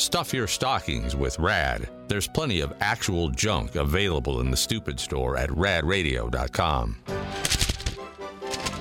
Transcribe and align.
Stuff 0.00 0.32
your 0.32 0.46
stockings 0.46 1.14
with 1.14 1.38
RAD. 1.38 1.90
There's 2.08 2.26
plenty 2.26 2.60
of 2.60 2.72
actual 2.80 3.28
junk 3.28 3.74
available 3.74 4.40
in 4.40 4.50
the 4.50 4.56
stupid 4.56 4.98
store 4.98 5.36
at 5.36 5.50
radradio.com. 5.50 6.96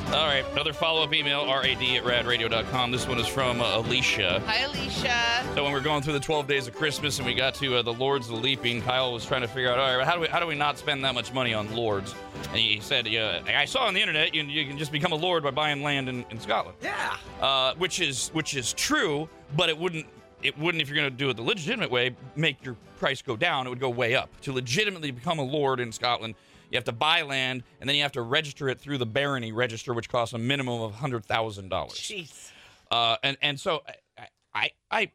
All 0.08 0.26
right, 0.26 0.46
another 0.54 0.72
follow 0.72 1.04
up 1.04 1.14
email, 1.14 1.46
rad 1.46 1.66
at 1.66 2.04
radradio.com. 2.04 2.92
This 2.92 3.06
one 3.06 3.20
is 3.20 3.28
from 3.28 3.60
uh, 3.60 3.80
Alicia. 3.80 4.42
Hi, 4.48 4.64
Alicia. 4.64 5.44
So 5.56 5.64
when 5.64 5.74
we 5.74 5.80
are 5.80 5.84
going 5.84 6.02
through 6.02 6.14
the 6.14 6.22
12 6.22 6.48
days 6.48 6.68
of 6.68 6.76
Christmas 6.76 7.18
and 7.18 7.28
we 7.28 7.34
got 7.34 7.54
to 7.56 7.76
uh, 7.76 7.82
the 7.82 7.94
Lords 7.94 8.30
of 8.30 8.36
the 8.38 8.42
Leaping, 8.42 8.82
Kyle 8.82 9.12
was 9.12 9.26
trying 9.26 9.42
to 9.42 9.48
figure 9.50 9.70
out, 9.70 9.78
all 9.78 9.98
right, 9.98 10.08
how 10.08 10.16
do 10.16 10.22
we 10.22 10.28
how 10.28 10.40
do 10.40 10.48
we 10.48 10.56
not 10.56 10.78
spend 10.78 11.04
that 11.04 11.14
much 11.14 11.34
money 11.34 11.54
on 11.54 11.76
Lords? 11.76 12.16
And 12.48 12.58
he 12.58 12.80
said, 12.80 13.06
yeah, 13.08 13.42
I 13.46 13.66
saw 13.66 13.86
on 13.86 13.94
the 13.94 14.00
internet 14.00 14.34
you, 14.34 14.44
you 14.44 14.66
can 14.66 14.78
just 14.78 14.94
become 14.94 15.12
a 15.12 15.18
Lord 15.18 15.44
by 15.44 15.52
buying 15.52 15.84
land 15.84 16.08
in, 16.08 16.24
in 16.32 16.40
Scotland. 16.40 16.78
Yeah. 16.82 17.18
Uh, 17.42 17.74
which 17.76 18.00
is 18.00 18.30
which 18.30 18.56
is 18.56 18.72
true, 18.72 19.28
but 19.58 19.68
it 19.68 19.78
wouldn't 19.78 20.06
it 20.42 20.58
wouldn't 20.58 20.82
if 20.82 20.90
you're 20.90 20.98
going 20.98 21.10
to 21.10 21.16
do 21.16 21.30
it 21.30 21.36
the 21.36 21.44
legitimate 21.44 21.92
way 21.92 22.16
make 22.36 22.64
your 22.64 22.76
price 22.98 23.22
go 23.22 23.36
down. 23.36 23.68
It 23.68 23.70
would 23.70 23.80
go 23.80 23.90
way 23.90 24.16
up 24.16 24.30
to 24.42 24.54
legitimately 24.54 25.12
become 25.12 25.40
a 25.40 25.44
Lord 25.44 25.80
in 25.80 25.92
Scotland. 25.92 26.36
You 26.72 26.78
have 26.78 26.86
to 26.86 26.92
buy 26.92 27.24
land, 27.24 27.64
and 27.80 27.90
then 27.90 27.96
you 27.96 28.04
have 28.04 28.12
to 28.12 28.22
register 28.22 28.70
it 28.70 28.80
through 28.80 29.00
the 29.00 29.06
barony 29.06 29.52
register, 29.52 29.94
which 29.94 30.08
costs 30.08 30.34
a 30.34 30.38
minimum 30.38 30.82
of 30.82 30.96
hundred 30.96 31.26
thousand 31.26 31.70
dollars. 31.70 31.94
Jeez. 31.94 32.52
Uh, 32.92 33.18
and 33.24 33.38
and 33.42 33.60
so 33.60 33.82
I, 34.18 34.28
I 34.54 34.72
I 34.92 35.12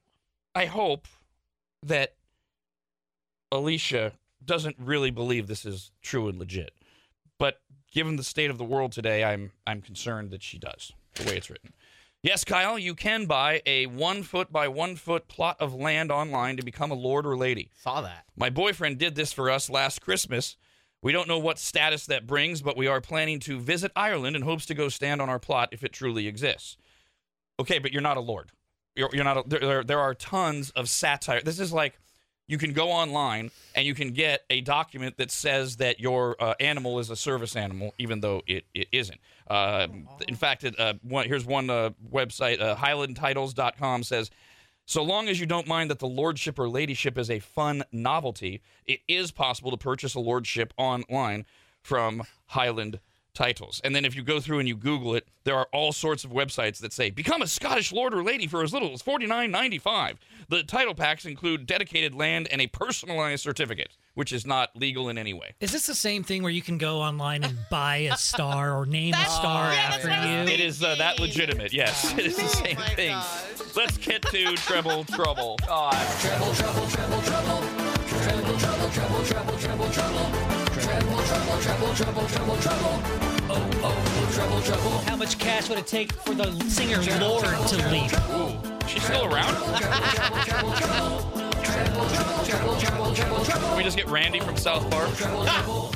I 0.55 0.65
hope 0.67 1.07
that 1.85 2.15
Alicia 3.53 4.13
doesn't 4.45 4.77
really 4.79 5.11
believe 5.11 5.47
this 5.47 5.65
is 5.65 5.93
true 6.03 6.29
and 6.29 6.39
legit. 6.39 6.75
But 7.39 7.61
given 7.93 8.17
the 8.17 8.25
state 8.25 8.51
of 8.51 8.59
the 8.59 8.65
world 8.65 8.93
today, 8.93 9.25
I'm 9.25 9.53
I'm 9.67 9.81
concerned 9.81 10.31
that 10.31 10.43
she 10.43 10.59
does 10.59 10.93
the 11.15 11.25
way 11.25 11.37
it's 11.37 11.51
written. 11.51 11.73
Yes, 12.25 12.43
Kyle, 12.43 12.79
you 12.79 12.95
can 12.95 13.27
buy 13.27 13.61
a 13.67 13.85
one 13.85 14.23
foot 14.23 14.51
by 14.51 14.67
one 14.67 14.97
foot 14.97 15.29
plot 15.29 15.59
of 15.61 15.75
land 15.75 16.11
online 16.11 16.57
to 16.57 16.65
become 16.65 16.91
a 16.91 16.95
lord 16.95 17.27
or 17.27 17.37
lady. 17.37 17.71
Saw 17.77 18.01
that. 18.01 18.25
My 18.35 18.49
boyfriend 18.49 18.97
did 18.97 19.15
this 19.15 19.31
for 19.31 19.51
us 19.51 19.69
last 19.69 20.01
Christmas. 20.01 20.57
We 21.03 21.13
don't 21.13 21.29
know 21.29 21.39
what 21.39 21.59
status 21.59 22.07
that 22.07 22.27
brings, 22.27 22.63
but 22.63 22.79
we 22.79 22.87
are 22.87 23.03
planning 23.03 23.41
to 23.41 23.61
visit 23.61 23.93
Ireland 23.95 24.37
and 24.37 24.43
hopes 24.43 24.65
to 24.67 24.75
go 24.75 24.89
stand 24.89 25.21
on 25.21 25.29
our 25.29 25.39
plot 25.39 25.69
if 25.73 25.85
it 25.85 25.93
truly 25.93 26.27
exists. 26.27 26.79
Okay, 27.61 27.79
but 27.79 27.93
you're 27.93 28.01
not 28.01 28.17
a 28.17 28.21
lord. 28.21 28.53
You're, 28.97 29.11
you're 29.13 29.23
not. 29.23 29.37
A, 29.37 29.45
there, 29.47 29.85
there 29.85 30.01
are 30.01 30.15
tons 30.15 30.71
of 30.71 30.89
satire. 30.89 31.43
This 31.43 31.61
is 31.61 31.75
like 31.75 31.99
you 32.47 32.59
can 32.59 32.73
go 32.73 32.91
online 32.91 33.51
and 33.75 33.87
you 33.87 33.95
can 33.95 34.13
get 34.13 34.43
a 34.51 34.61
document 34.61 35.17
that 35.17 35.31
says 35.31 35.77
that 35.77 35.99
your 35.99 36.37
uh, 36.41 36.55
animal 36.61 36.99
is 36.99 37.11
a 37.11 37.17
service 37.17 37.57
animal, 37.57 37.95
even 37.99 38.21
though 38.21 38.43
it, 38.47 38.65
it 38.75 38.89
isn't. 38.93 39.21
Uh, 39.49 39.89
in 40.29 40.35
fact, 40.35 40.65
it, 40.65 40.79
uh, 40.79 40.95
one, 41.03 41.27
here's 41.27 41.47
one 41.47 41.71
uh, 41.71 41.91
website, 42.13 42.61
uh, 42.61 42.77
HighlandTitles.com 42.77 44.03
says, 44.03 44.31
so 44.87 45.03
long 45.03 45.29
as 45.29 45.41
you 45.41 45.47
don't 45.47 45.67
mind 45.67 45.91
that 45.91 45.99
the 45.99 46.07
lordship 46.07 46.59
or 46.59 46.69
ladyship 46.69 47.17
is 47.17 47.31
a 47.31 47.39
fun 47.39 47.85
novelty, 47.91 48.61
it 48.87 49.01
is 49.09 49.31
possible 49.31 49.71
to 49.71 49.79
purchase 49.79 50.15
a 50.15 50.21
lordship 50.21 50.75
online 50.77 51.47
from 51.83 52.23
Highland 52.47 53.01
titles. 53.35 53.81
And 53.85 53.95
then 53.95 54.05
if 54.05 54.15
you 54.17 54.23
go 54.23 54.41
through 54.41 54.61
and 54.61 54.69
you 54.69 54.77
Google 54.77 55.15
it, 55.15 55.27
there 55.45 55.57
are 55.57 55.69
all 55.73 55.93
sorts 55.93 56.25
of 56.25 56.31
websites 56.31 56.79
that 56.79 56.93
say 56.93 57.11
become 57.11 57.43
a 57.43 57.47
Scottish 57.47 57.93
lord 57.93 58.15
or 58.15 58.23
lady 58.23 58.47
for 58.47 58.63
as 58.63 58.73
little 58.73 58.93
as 58.93 59.03
forty 59.03 59.27
nine 59.27 59.51
ninety 59.51 59.79
five. 59.79 60.19
The 60.49 60.63
title 60.63 60.95
packs 60.95 61.25
include 61.27 61.67
dedicated 61.67 62.15
land 62.15 62.49
and 62.51 62.61
a 62.61 62.67
personalized 62.67 63.43
certificate, 63.43 63.97
which 64.15 64.33
is 64.33 64.47
not 64.47 64.75
legal 64.77 65.09
in 65.09 65.19
any 65.19 65.33
way. 65.35 65.55
Is 65.61 65.73
this 65.73 65.87
the 65.87 65.95
same 65.95 66.23
thing 66.23 66.43
where 66.43 66.53
you 66.53 66.63
can 66.63 66.79
go 66.79 67.01
online 67.01 67.45
and 67.45 67.59
buy 67.71 67.97
a 67.97 68.17
star 68.17 68.79
or 68.79 68.87
name 68.87 69.15
a 69.15 69.17
That's- 69.19 69.35
star 69.37 69.73
yeah, 69.73 69.77
that's 69.91 69.97
after 69.97 70.09
what 70.09 70.19
I 70.19 70.41
was 70.43 70.49
you? 70.51 70.55
It 70.55 70.61
is 70.61 70.83
uh, 70.83 70.95
that 70.97 71.19
legitimate. 71.21 71.73
Yes, 71.73 72.13
it 72.17 72.27
is 72.27 72.37
the 72.37 72.47
same 72.49 72.77
Oh 72.77 72.81
my 72.81 72.89
thing. 72.95 73.11
gosh. 73.13 73.77
Let's 73.77 73.97
get 73.99 74.23
to 74.23 74.55
treble 74.57 75.05
trouble. 75.05 75.57
God. 75.67 75.95
How 85.07 85.17
much 85.17 85.39
cash 85.39 85.71
would 85.71 85.79
it 85.79 85.87
take 85.87 86.13
for 86.13 86.35
the 86.35 86.53
singer 86.69 86.99
Lorde 87.19 87.47
to 87.69 87.77
leave? 87.91 88.13
Ooh, 88.33 88.53
she's 88.87 89.03
still 89.03 89.25
around? 89.25 89.55
Can 93.47 93.77
we 93.79 93.83
just 93.83 93.97
get 93.97 94.07
Randy 94.09 94.41
from 94.41 94.59
South 94.59 94.91
Park? 94.91 95.09
Ah! 95.23 95.91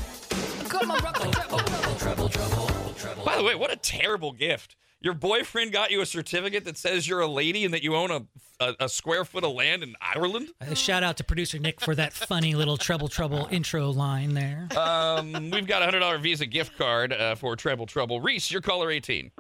By 3.22 3.36
the 3.36 3.42
way, 3.42 3.54
what 3.54 3.70
a 3.70 3.76
terrible 3.76 4.32
gift. 4.32 4.74
Your 5.00 5.14
boyfriend 5.14 5.72
got 5.72 5.92
you 5.92 6.00
a 6.00 6.06
certificate 6.06 6.64
that 6.64 6.76
says 6.76 7.06
you're 7.06 7.20
a 7.20 7.26
lady 7.28 7.64
and 7.64 7.72
that 7.72 7.84
you 7.84 7.94
own 7.94 8.10
a, 8.10 8.26
a, 8.58 8.74
a 8.80 8.88
square 8.88 9.24
foot 9.24 9.44
of 9.44 9.52
land 9.52 9.84
in 9.84 9.94
Ireland? 10.00 10.48
Uh, 10.60 10.74
shout 10.74 11.04
out 11.04 11.16
to 11.18 11.24
producer 11.24 11.58
Nick 11.60 11.80
for 11.80 11.94
that 11.94 12.12
funny 12.12 12.56
little 12.56 12.76
Treble 12.76 13.06
Trouble 13.06 13.46
intro 13.52 13.90
line 13.90 14.34
there. 14.34 14.68
Um, 14.76 15.50
we've 15.50 15.68
got 15.68 15.82
a 15.82 15.96
$100 15.96 16.20
Visa 16.20 16.46
gift 16.46 16.76
card 16.76 17.12
uh, 17.12 17.36
for 17.36 17.54
Treble 17.54 17.86
Trouble. 17.86 18.20
Reese, 18.20 18.50
you're 18.50 18.60
caller 18.60 18.90
18. 18.90 19.30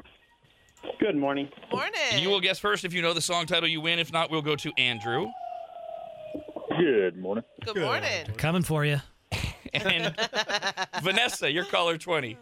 Good 1.00 1.16
morning. 1.16 1.48
Morning. 1.72 1.92
You 2.18 2.30
will 2.30 2.40
guess 2.40 2.60
first 2.60 2.84
if 2.84 2.94
you 2.94 3.02
know 3.02 3.12
the 3.12 3.20
song 3.20 3.46
title, 3.46 3.68
you 3.68 3.80
win. 3.80 3.98
If 3.98 4.12
not, 4.12 4.30
we'll 4.30 4.42
go 4.42 4.54
to 4.54 4.72
Andrew. 4.78 5.26
Good 6.78 7.16
morning. 7.16 7.42
Good 7.64 7.78
morning. 7.78 8.26
Coming 8.36 8.62
for 8.62 8.84
you. 8.84 8.98
And 9.74 10.16
Vanessa, 11.02 11.52
you're 11.52 11.66
caller 11.66 11.98
20. 11.98 12.38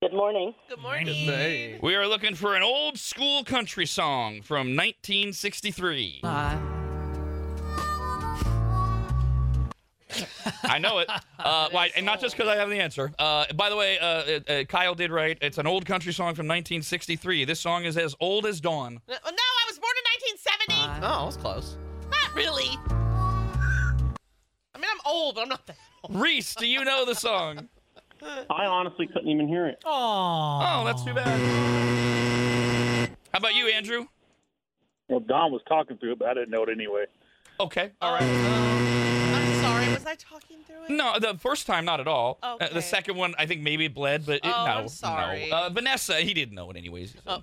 Good 0.00 0.12
morning. 0.12 0.54
Good 0.68 0.80
morning. 0.80 1.80
We 1.82 1.96
are 1.96 2.06
looking 2.06 2.36
for 2.36 2.54
an 2.54 2.62
old 2.62 2.98
school 2.98 3.42
country 3.42 3.84
song 3.84 4.42
from 4.42 4.76
1963. 4.76 6.20
I 6.22 6.56
know 10.78 10.98
it. 10.98 11.10
Uh, 11.38 11.68
why, 11.70 11.88
and 11.96 12.04
not 12.04 12.20
just 12.20 12.36
because 12.36 12.48
I 12.48 12.56
have 12.56 12.68
the 12.68 12.80
answer. 12.80 13.12
Uh, 13.18 13.46
by 13.54 13.70
the 13.70 13.76
way, 13.76 13.96
uh, 13.98 14.40
uh, 14.52 14.64
Kyle 14.64 14.94
did 14.94 15.10
right. 15.12 15.38
It's 15.40 15.56
an 15.56 15.68
old 15.68 15.86
country 15.86 16.12
song 16.12 16.34
from 16.34 16.46
1963. 16.46 17.44
This 17.44 17.60
song 17.60 17.84
is 17.84 17.96
as 17.96 18.14
old 18.20 18.44
as 18.44 18.60
dawn. 18.60 19.00
No, 19.08 19.14
no, 19.14 19.20
I 19.30 19.64
was 19.68 19.78
born 19.78 19.92
in 19.96 20.02
1970. 20.66 21.06
Oh, 21.06 21.24
that's 21.24 21.36
close. 21.36 21.78
Not 22.10 22.34
really. 22.34 22.68
I 24.74 24.78
mean, 24.78 24.90
I'm 24.90 25.00
old, 25.06 25.36
but 25.36 25.42
I'm 25.42 25.48
not 25.48 25.64
that 25.68 25.76
old. 26.02 26.16
Reese, 26.20 26.54
do 26.56 26.66
you 26.66 26.84
know 26.84 27.04
the 27.06 27.14
song? 27.14 27.68
I 28.22 28.64
honestly 28.66 29.06
couldn't 29.06 29.28
even 29.28 29.48
hear 29.48 29.66
it. 29.66 29.80
Aww. 29.84 30.80
Oh, 30.80 30.84
that's 30.84 31.02
too 31.04 31.14
bad. 31.14 31.38
How 33.32 33.38
about 33.38 33.54
you, 33.54 33.68
Andrew? 33.68 34.06
Well, 35.08 35.20
Dawn 35.20 35.52
was 35.52 35.62
talking 35.68 35.96
through 35.98 36.12
it, 36.12 36.18
but 36.18 36.28
I 36.28 36.34
didn't 36.34 36.50
know 36.50 36.62
it 36.64 36.68
anyway. 36.70 37.04
Okay, 37.60 37.90
all 38.00 38.12
right. 38.12 38.22
I'm 38.22 39.62
sorry. 39.62 39.88
Was 39.92 40.06
I 40.06 40.14
talking 40.16 40.58
through 40.66 40.84
it? 40.84 40.90
No, 40.90 41.18
the 41.18 41.36
first 41.38 41.66
time 41.66 41.84
not 41.84 41.98
at 42.00 42.06
all. 42.08 42.38
Uh, 42.42 42.56
the 42.72 42.82
second 42.82 43.16
one, 43.16 43.34
I 43.38 43.46
think 43.46 43.62
maybe 43.62 43.86
it 43.86 43.94
bled, 43.94 44.24
but 44.26 44.36
it, 44.36 44.40
Oh, 44.44 44.48
no, 44.50 44.54
I'm 44.72 44.88
sorry. 44.88 45.48
no. 45.50 45.56
Uh, 45.56 45.70
Vanessa, 45.70 46.16
he 46.20 46.34
didn't 46.34 46.54
know 46.54 46.70
it 46.70 46.76
anyways. 46.76 47.14
Oh. 47.26 47.42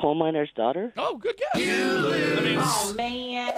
Coal 0.00 0.14
miner's 0.14 0.50
daughter. 0.54 0.92
Oh, 0.98 1.16
good 1.16 1.36
guess. 1.38 1.48
I 1.54 2.40
mean, 2.42 2.96
man. 2.96 3.52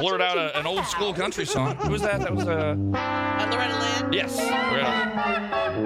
blurt 0.00 0.20
out 0.20 0.38
a, 0.38 0.56
an 0.58 0.66
old 0.66 0.84
school 0.86 1.12
country 1.12 1.44
song. 1.44 1.74
Who 1.76 1.90
was 1.90 2.02
that? 2.02 2.20
That 2.20 2.32
was 2.34 2.46
uh, 2.46 2.50
Uh, 2.50 3.48
Loretta 3.50 3.78
Lynn. 4.04 4.12
yes. 4.12 4.36
Loretta. 4.38 5.80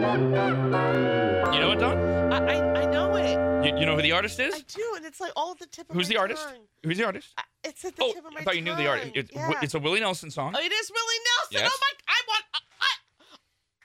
You 1.55 1.61
know 1.61 1.73
it, 1.73 1.79
Dawn? 1.79 1.97
I, 2.33 2.39
I, 2.39 2.83
I 2.83 2.87
know 2.93 3.15
it. 3.17 3.67
You, 3.67 3.79
you 3.79 3.87
know 3.87 3.97
who 3.97 4.03
the 4.03 4.13
artist 4.13 4.39
is? 4.41 4.55
I 4.55 4.59
do, 4.69 4.93
and 4.97 5.07
it's 5.07 5.21
like 5.21 5.33
all 5.37 5.55
the 5.55 5.67
tip 5.67 5.89
of 5.89 5.97
Who's 5.97 6.09
my 6.09 6.15
the 6.15 6.21
artist? 6.21 6.43
tongue. 6.43 6.59
Who's 6.83 6.99
the 6.99 7.05
artist? 7.05 7.29
I- 7.39 7.43
It's 7.65 7.85
at 7.85 7.97
the 7.97 8.03
Oh, 8.05 8.13
tip 8.13 8.25
of 8.25 8.25
my 8.25 8.31
song. 8.31 8.39
I 8.41 8.45
thought 8.45 8.57
you 8.57 8.63
knew 8.63 8.75
the 8.77 8.87
artist. 8.89 9.07
tongue. 9.15 9.25
It's, 9.25 9.33
yeah. 9.33 9.53
it's 9.63 9.75
a 9.75 9.79
Willie 9.79 10.01
Nelson 10.01 10.31
song. 10.31 10.55
Oh, 10.55 10.61
it 10.61 10.71
is 10.73 10.91
Willie 10.91 11.23
Nelson. 11.51 11.65
Yes. 11.65 11.71
Oh 11.73 11.79
my! 11.81 11.91
I 12.09 12.21
want. 12.29 12.45
I, 12.55 12.61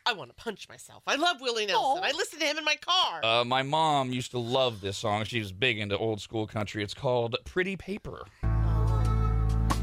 I, 0.09 0.11
I 0.11 0.13
want 0.13 0.29
to 0.29 0.35
punch 0.43 0.67
myself. 0.67 1.03
I 1.07 1.15
love 1.15 1.39
Willie 1.41 1.65
Nelson. 1.65 2.03
I 2.03 2.11
listen 2.11 2.39
to 2.39 2.45
him 2.45 2.57
in 2.57 2.65
my 2.65 2.75
car. 2.75 3.23
Uh, 3.23 3.43
my 3.43 3.61
mom 3.63 4.11
used 4.11 4.31
to 4.31 4.39
love 4.39 4.81
this 4.81 4.97
song. 4.97 5.23
She 5.25 5.39
was 5.39 5.51
big 5.51 5.79
into 5.79 5.97
old 5.97 6.19
school 6.21 6.47
country. 6.47 6.83
It's 6.83 6.93
called 6.93 7.35
Pretty 7.45 7.75
Paper. 7.75 8.25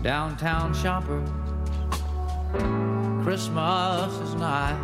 Downtown 0.02 0.72
shopper, 0.74 1.20
Christmas 3.24 4.12
is 4.20 4.34
nigh. 4.34 4.76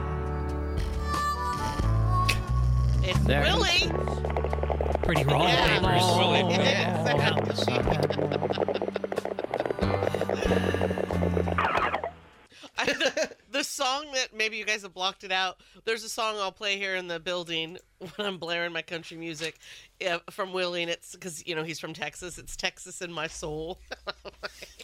it's 3.05 3.19
there. 3.21 3.43
Willie. 3.43 3.91
Pretty 5.05 5.25
raw 5.25 5.47
Yeah. 5.47 5.79
papers. 5.79 6.03
Willie. 6.17 6.55
Yes. 6.55 7.92
Maybe 14.43 14.57
you 14.57 14.65
guys 14.65 14.83
have 14.83 14.93
blocked 14.93 15.23
it 15.23 15.31
out. 15.31 15.61
There's 15.85 16.03
a 16.03 16.09
song 16.09 16.35
I'll 16.37 16.51
play 16.51 16.77
here 16.77 16.97
in 16.97 17.07
the 17.07 17.21
building 17.21 17.79
when 17.99 18.27
I'm 18.27 18.39
blaring 18.39 18.73
my 18.73 18.83
country 18.83 19.17
music 19.17 19.57
from 20.31 20.53
Willie, 20.53 20.83
and 20.83 20.91
it's 20.91 21.13
because 21.13 21.47
you 21.47 21.55
know 21.55 21.63
he's 21.63 21.79
from 21.79 21.95
Texas. 21.95 22.39
It's 22.39 22.57
Texas 22.57 23.01
in 23.03 23.13
my 23.13 23.29
soul. 23.29 23.79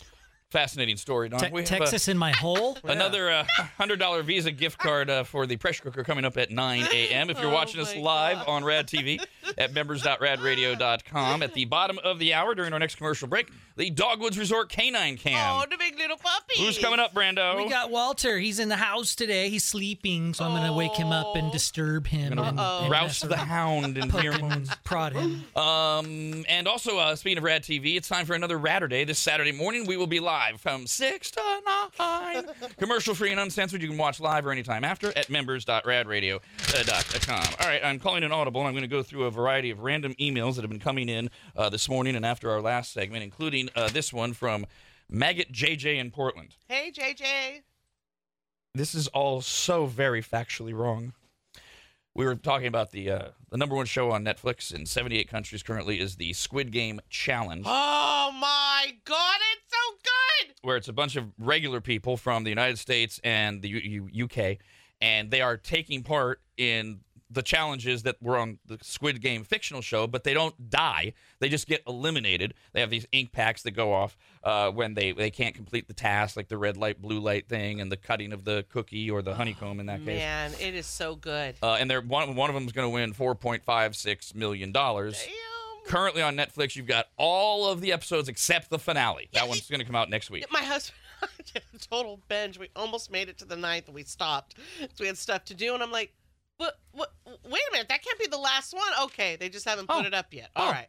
Fascinating 0.53 0.97
story, 0.97 1.29
Dawn. 1.29 1.41
Te- 1.41 1.51
We 1.53 1.61
have, 1.61 1.73
uh, 1.73 1.77
Texas 1.79 2.09
in 2.09 2.17
my 2.17 2.33
hole. 2.33 2.79
Another 2.85 3.31
uh, 3.31 3.45
$100 3.79 4.25
Visa 4.25 4.51
gift 4.51 4.79
card 4.79 5.11
uh, 5.11 5.23
for 5.23 5.47
the 5.47 5.59
pressure 5.59 5.83
cooker 5.83 6.03
coming 6.05 6.25
up 6.25 6.39
at 6.39 6.51
9 6.51 6.87
a.m. 6.91 7.29
If 7.29 7.39
you're 7.39 7.51
Oh 7.51 7.55
watching 7.55 7.83
us 7.83 7.95
live 7.95 8.39
God. 8.39 8.49
on 8.49 8.65
Rad 8.65 8.87
TV 8.87 9.23
at 9.59 9.75
members.radradio.com. 9.75 11.43
At 11.43 11.53
the 11.53 11.67
bottom 11.67 11.99
of 12.03 12.19
the 12.19 12.33
hour 12.33 12.55
during 12.55 12.73
our 12.73 12.79
next 12.79 12.95
commercial 12.95 13.29
break, 13.29 13.51
the 13.77 13.91
Dogwoods 13.91 14.39
Resort 14.39 14.71
Canine 14.71 15.19
Cam. 15.19 15.61
Oh, 15.61 15.65
the 15.71 15.77
big 15.77 15.99
little 15.99 16.17
puppy. 16.17 16.55
Who's 16.65 16.79
coming 16.79 16.99
up, 16.99 17.13
Brando? 17.13 17.59
We 17.59 17.69
got 17.69 17.91
Walter. 17.91 18.39
He's 18.39 18.59
in 18.59 18.71
the 18.71 18.77
house 18.77 19.15
today. 19.15 19.51
He's 19.51 19.65
sleeping, 19.65 20.33
so 20.33 20.45
I'm 20.47 20.53
gonna 20.53 20.73
wake 20.75 20.95
him 20.97 21.09
up 21.13 21.37
and 21.37 21.49
Oh. 21.49 21.53
disturb 21.53 22.07
him. 22.07 22.39
And, 22.39 22.59
and 22.59 22.91
Rouse 22.91 23.21
the 23.21 23.37
hound 23.37 23.99
and 23.99 24.11
poke 24.11 24.23
him 24.23 24.33
pheromones. 24.33 24.53
and 24.71 24.85
prod 24.85 25.13
him. 25.13 25.45
Um, 25.55 26.47
and 26.49 26.67
also, 26.67 26.97
uh, 26.97 27.17
speaking 27.17 27.37
of 27.37 27.45
Rad 27.45 27.65
TV, 27.65 27.97
it's 27.97 28.09
time 28.09 28.25
for 28.25 28.33
another 28.35 28.59
Radder 28.59 28.89
Day. 28.89 29.05
This 29.05 29.19
Saturday 29.19 29.53
morning, 29.53 29.87
we 29.87 29.99
will 29.99 30.07
be 30.07 30.21
live 30.21 30.38
from 30.59 30.87
6 30.87 31.31
to 31.33 31.41
9. 31.99 32.45
Commercial 32.79 33.15
free 33.15 33.31
and 33.31 33.41
uncensored. 33.41 33.83
You 33.83 33.89
can 33.89 33.99
watch 33.99 34.21
live 34.21 34.47
or 34.47 34.53
anytime 34.53 34.85
after 34.85 35.17
at 35.17 35.31
members.radradio.com. 35.31 37.55
All 37.61 37.69
right, 37.69 37.85
I'm 37.85 37.99
calling 37.99 38.25
an 38.25 38.33
audible, 38.33 38.61
and 38.61 38.69
I'm 38.69 38.75
going 38.75 38.83
to 38.83 38.89
go 38.89 39.03
through 39.03 39.25
a 39.25 39.31
variety 39.31 39.71
of 39.71 39.81
random 39.81 40.15
emails 40.15 40.55
that 40.55 40.63
have 40.63 40.71
been 40.71 40.81
coming 40.81 41.09
in 41.09 41.31
uh, 41.57 41.69
this 41.69 41.89
morning 41.89 42.17
and 42.17 42.27
after 42.27 42.51
our 42.51 42.61
last 42.61 42.93
segment, 42.93 43.23
including 43.23 43.69
uh, 43.75 43.89
this 43.89 44.13
one 44.13 44.33
from 44.33 44.67
Maggot 45.09 45.53
JJ 45.53 45.99
in 45.99 46.11
Portland. 46.11 46.57
Hey, 46.69 46.93
JJ. 46.93 47.63
This 48.75 48.95
is 48.95 49.09
all 49.09 49.41
so 49.41 49.87
very 49.87 50.23
factually 50.23 50.75
wrong. 50.75 51.15
We 52.19 52.25
were 52.27 52.35
talking 52.35 52.67
about 52.67 52.91
the 52.91 53.13
uh, 53.13 53.29
the 53.49 53.57
number 53.57 53.77
one 53.77 53.87
show 53.87 54.11
on 54.11 54.25
Netflix 54.25 54.75
in 54.75 54.87
78 54.87 55.29
countries 55.29 55.63
currently 55.63 56.01
is 56.01 56.17
the 56.17 56.33
Squid 56.33 56.73
Game 56.73 57.01
Challenge, 57.09 57.63
Oh 57.65 58.31
my 58.35 58.93
God, 59.05 59.39
it's 59.55 59.73
so 59.73 59.97
good. 60.03 60.55
where 60.63 60.77
it's 60.77 60.89
a 60.89 60.93
bunch 60.93 61.15
of 61.15 61.27
regular 61.39 61.81
people 61.81 62.17
from 62.17 62.43
the 62.43 62.51
United 62.51 62.81
States 62.81 63.21
and 63.23 63.63
the 63.63 63.69
U- 63.69 64.09
U- 64.11 64.25
UK, 64.25 64.59
and 65.01 65.31
they 65.31 65.41
are 65.43 65.57
taking 65.57 66.03
part 66.03 66.41
in 66.57 66.99
the 67.31 67.43
challenges 67.43 68.03
that 68.05 68.17
were 68.23 68.39
on 68.39 68.59
the 68.67 68.79
Squid 68.83 69.21
Game 69.21 69.45
fictional 69.45 69.83
show, 69.83 70.07
but 70.07 70.25
they 70.25 70.35
don't 70.35 70.71
die. 70.71 71.13
They 71.41 71.49
just 71.49 71.67
get 71.67 71.83
eliminated. 71.87 72.55
They 72.73 72.81
have 72.81 72.91
these 72.91 73.07
ink 73.13 73.33
packs 73.33 73.63
that 73.63 73.73
go 73.73 73.93
off 73.93 74.17
uh, 74.43 74.71
when 74.71 74.95
they, 74.95 75.13
they 75.13 75.31
can't 75.31 75.55
complete 75.55 75.89
the 75.89 75.95
task, 75.95 76.37
like 76.37 76.49
the 76.49 76.59
red 76.59 76.77
light, 76.77 77.01
blue 77.01 77.21
light 77.21 77.49
thing, 77.49 77.81
and 77.81 77.93
the 77.93 77.97
cutting 77.97 78.33
of 78.33 78.45
the 78.45 78.65
cookie 78.71 79.11
or 79.11 79.23
the 79.23 79.35
honeycomb 79.35 79.81
in 79.81 79.87
that 79.87 79.99
case. 80.01 80.19
Man, 80.19 80.53
it 80.61 80.75
is 80.75 80.87
so 80.87 81.17
good. 81.17 81.57
Uh, 81.63 81.75
and 81.75 81.91
they're 81.91 82.01
one 82.01 82.35
one 82.35 82.51
of 82.51 82.55
them 82.55 82.67
is 82.67 82.73
going 82.73 82.87
to 82.87 82.91
win 82.91 83.13
4.56 83.13 84.35
million 84.35 84.73
dollars. 84.73 85.23
Damn. 85.25 85.35
Currently 85.87 86.21
on 86.21 86.37
Netflix, 86.37 86.77
you've 86.77 86.87
got 86.87 87.07
all 87.17 87.71
of 87.71 87.81
the 87.81 87.93
episodes 87.93 88.29
except 88.29 88.69
the 88.69 88.79
finale. 88.79 89.31
That 89.33 89.49
one's 89.49 89.69
going 89.69 89.81
to 89.81 89.87
come 89.87 89.97
out 89.97 90.11
next 90.11 90.31
week. 90.31 90.45
My 90.51 90.63
husband 90.63 90.99
total 91.91 92.21
binge. 92.29 92.59
We 92.59 92.69
almost 92.77 93.11
made 93.11 93.29
it 93.29 93.39
to 93.39 93.45
the 93.45 93.57
ninth 93.57 93.87
and 93.87 93.95
we 93.95 94.05
stopped. 94.05 94.55
So 94.81 94.87
we 95.01 95.07
had 95.07 95.19
stuff 95.19 95.45
to 95.47 95.55
do. 95.55 95.75
And 95.75 95.83
I'm 95.83 95.91
like, 95.91 96.13
what, 96.59 97.13
wait 97.45 97.63
a 97.69 97.73
minute. 97.73 97.89
That 97.89 98.03
can't 98.03 98.19
be 98.19 98.27
the 98.27 98.39
last 98.39 98.75
one. 98.75 98.91
Okay. 99.05 99.37
They 99.37 99.49
just 99.49 99.67
haven't 99.69 99.89
put 99.89 100.05
Oh. 100.05 100.07
it 100.07 100.15
up 100.15 100.33
yet. 100.33 100.51
All 100.57 100.69
Oh. 100.69 100.73
right. 100.73 100.89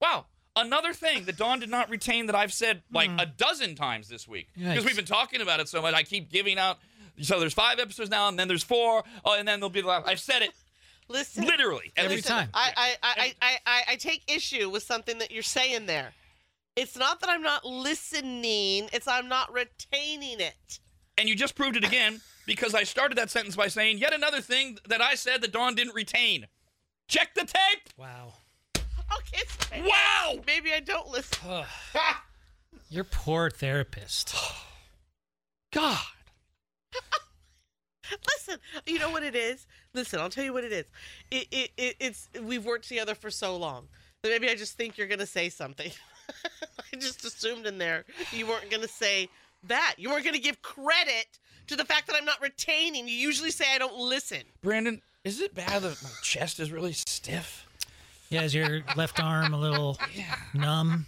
Wow. 0.00 0.26
Another 0.56 0.92
thing 0.92 1.24
that 1.26 1.36
Dawn 1.36 1.60
did 1.60 1.68
not 1.70 1.90
retain 1.90 2.26
that 2.26 2.34
I've 2.34 2.52
said 2.52 2.82
hmm. 2.88 2.96
like 2.96 3.10
a 3.18 3.26
dozen 3.26 3.74
times 3.76 4.08
this 4.08 4.26
week 4.26 4.48
because 4.56 4.84
we've 4.84 4.96
been 4.96 5.04
talking 5.04 5.40
about 5.40 5.60
it 5.60 5.68
so 5.68 5.80
much. 5.80 5.94
I 5.94 6.02
keep 6.02 6.30
giving 6.30 6.58
out. 6.58 6.78
So 7.20 7.38
there's 7.38 7.54
five 7.54 7.78
episodes 7.78 8.08
now, 8.08 8.28
and 8.28 8.38
then 8.38 8.48
there's 8.48 8.64
four. 8.64 9.04
Oh, 9.24 9.38
and 9.38 9.46
then 9.46 9.60
there'll 9.60 9.70
be 9.70 9.82
the 9.82 9.88
last. 9.88 10.08
I've 10.08 10.20
said 10.20 10.42
it 10.42 10.52
Listen. 11.08 11.44
literally 11.44 11.92
every 11.96 12.16
Every 12.16 12.22
time. 12.22 12.48
I, 12.54 12.96
I, 13.02 13.34
I, 13.42 13.58
I, 13.66 13.82
I 13.88 13.96
take 13.96 14.32
issue 14.32 14.70
with 14.70 14.82
something 14.82 15.18
that 15.18 15.30
you're 15.30 15.42
saying 15.42 15.86
there. 15.86 16.14
It's 16.76 16.96
not 16.96 17.20
that 17.20 17.28
I'm 17.28 17.42
not 17.42 17.64
listening, 17.64 18.88
it's 18.92 19.06
I'm 19.06 19.28
not 19.28 19.52
retaining 19.52 20.40
it. 20.40 20.80
And 21.18 21.28
you 21.28 21.34
just 21.34 21.54
proved 21.54 21.76
it 21.76 21.84
again 21.84 22.20
because 22.46 22.74
I 22.74 22.82
started 22.84 23.18
that 23.18 23.30
sentence 23.30 23.56
by 23.56 23.68
saying 23.68 23.98
yet 23.98 24.12
another 24.12 24.40
thing 24.40 24.78
that 24.88 25.00
I 25.00 25.14
said 25.14 25.42
that 25.42 25.52
Dawn 25.52 25.74
didn't 25.74 25.94
retain. 25.94 26.46
Check 27.08 27.34
the 27.34 27.42
tape. 27.44 27.88
Wow. 27.96 28.34
Okay. 28.76 29.42
so 29.48 29.66
maybe- 29.72 29.88
Wow. 29.88 30.40
Maybe 30.46 30.72
I 30.72 30.80
don't 30.80 31.08
listen. 31.08 31.64
You're 32.88 33.04
poor 33.04 33.50
therapist. 33.50 34.34
God. 35.72 35.98
Listen, 38.34 38.58
you 38.86 38.98
know 38.98 39.10
what 39.10 39.22
it 39.22 39.36
is? 39.36 39.66
Listen, 39.94 40.18
I'll 40.18 40.30
tell 40.30 40.42
you 40.42 40.52
what 40.52 40.64
it 40.64 40.72
is. 40.72 40.86
It, 41.30 41.46
it, 41.52 41.70
it 41.76 41.96
it's 42.00 42.28
we've 42.42 42.64
worked 42.64 42.88
together 42.88 43.14
for 43.14 43.30
so 43.30 43.56
long 43.56 43.86
that 44.22 44.30
maybe 44.30 44.48
I 44.48 44.56
just 44.56 44.76
think 44.76 44.98
you're 44.98 45.06
gonna 45.06 45.26
say 45.26 45.48
something. 45.48 45.92
I 46.92 46.96
just 46.96 47.24
assumed 47.24 47.66
in 47.66 47.78
there 47.78 48.04
you 48.32 48.46
weren't 48.48 48.68
gonna 48.68 48.88
say 48.88 49.28
that. 49.64 49.94
You 49.98 50.10
weren't 50.10 50.24
gonna 50.24 50.38
give 50.40 50.60
credit 50.60 51.38
to 51.70 51.76
the 51.76 51.84
fact 51.84 52.08
that 52.08 52.16
I'm 52.16 52.24
not 52.24 52.40
retaining. 52.42 53.06
You 53.08 53.14
usually 53.14 53.52
say 53.52 53.64
I 53.72 53.78
don't 53.78 53.96
listen. 53.96 54.42
Brandon, 54.60 55.00
is 55.22 55.40
it 55.40 55.54
bad 55.54 55.82
that 55.82 56.02
my 56.02 56.10
chest 56.20 56.58
is 56.58 56.72
really 56.72 56.92
stiff? 56.92 57.66
Yeah, 58.28 58.42
is 58.42 58.54
your 58.54 58.82
left 58.96 59.22
arm 59.22 59.54
a 59.54 59.58
little 59.58 59.96
numb? 60.52 61.06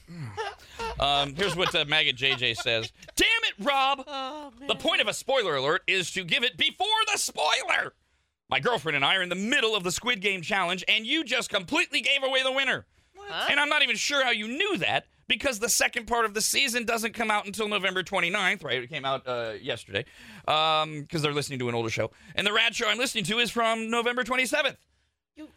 Um, 1.01 1.35
here's 1.35 1.57
what 1.57 1.75
uh, 1.75 1.85
Maggot 1.87 2.17
JJ 2.17 2.57
says. 2.57 2.93
Damn 3.17 3.27
it, 3.45 3.65
Rob! 3.65 4.05
Oh. 4.07 4.53
The 4.69 4.75
point 4.75 5.01
of 5.01 5.09
a 5.09 5.13
spoiler 5.13 5.57
alert 5.57 5.83
is 5.87 6.11
to 6.13 6.23
give 6.23 6.45
it 6.45 6.57
before 6.57 6.87
the 7.13 7.19
spoiler. 7.19 7.95
My 8.49 8.61
girlfriend 8.61 8.97
and 8.97 9.05
I 9.05 9.17
are 9.17 9.23
in 9.23 9.29
the 9.29 9.35
middle 9.35 9.75
of 9.75 9.83
the 9.83 9.91
Squid 9.91 10.21
Game 10.21 10.43
challenge, 10.43 10.85
and 10.87 11.07
you 11.07 11.25
just 11.25 11.49
completely 11.51 12.03
gave 12.03 12.23
away 12.23 12.43
the 12.43 12.53
winner. 12.53 12.87
Huh? 13.17 13.49
And 13.51 13.59
I'm 13.59 13.69
not 13.69 13.83
even 13.83 13.97
sure 13.97 14.25
how 14.25 14.31
you 14.31 14.47
knew 14.47 14.79
that 14.79 15.07
because 15.29 15.59
the 15.59 15.69
second 15.69 16.07
part 16.07 16.25
of 16.25 16.35
the 16.35 16.41
season 16.41 16.85
doesn't 16.85 17.13
come 17.15 17.31
out 17.31 17.47
until 17.47 17.69
November 17.69 18.03
29th, 18.03 18.63
right? 18.65 18.83
It 18.83 18.89
came 18.89 19.05
out 19.05 19.27
uh, 19.27 19.53
yesterday 19.61 20.05
because 20.45 21.23
they're 21.23 21.33
listening 21.33 21.59
to 21.61 21.69
an 21.69 21.75
older 21.75 21.91
show. 21.91 22.11
And 22.35 22.47
the 22.47 22.53
rad 22.53 22.75
show 22.75 22.89
I'm 22.89 22.99
listening 22.99 23.25
to 23.25 23.39
is 23.39 23.51
from 23.51 23.91
November 23.91 24.25
27th. 24.25 24.77
You- 25.37 25.49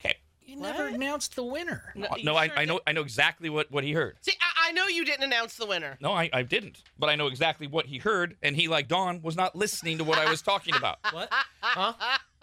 Okay. 0.00 0.16
You 0.42 0.56
never 0.56 0.84
What? 0.84 0.92
announced 0.94 1.36
the 1.36 1.44
winner. 1.44 1.92
No, 1.94 2.08
no 2.22 2.36
I, 2.36 2.48
sure 2.48 2.58
I 2.58 2.64
know. 2.66 2.80
I 2.86 2.92
know 2.92 3.00
exactly 3.00 3.48
what, 3.48 3.70
what 3.70 3.82
he 3.84 3.92
heard. 3.92 4.16
See, 4.20 4.32
I, 4.40 4.68
I 4.68 4.72
know 4.72 4.86
you 4.88 5.04
didn't 5.04 5.24
announce 5.24 5.56
the 5.56 5.66
winner. 5.66 5.96
No, 6.00 6.12
I, 6.12 6.28
I 6.32 6.42
didn't. 6.42 6.82
But 6.98 7.08
I 7.08 7.16
know 7.16 7.28
exactly 7.28 7.66
what 7.66 7.86
he 7.86 7.96
heard, 7.98 8.36
and 8.42 8.54
he, 8.54 8.68
like 8.68 8.86
Dawn, 8.88 9.22
was 9.22 9.36
not 9.36 9.56
listening 9.56 9.98
to 9.98 10.04
what 10.04 10.18
I 10.18 10.28
was 10.28 10.42
talking 10.42 10.74
about. 10.74 10.98
What? 11.12 11.32
Ah, 11.62 12.20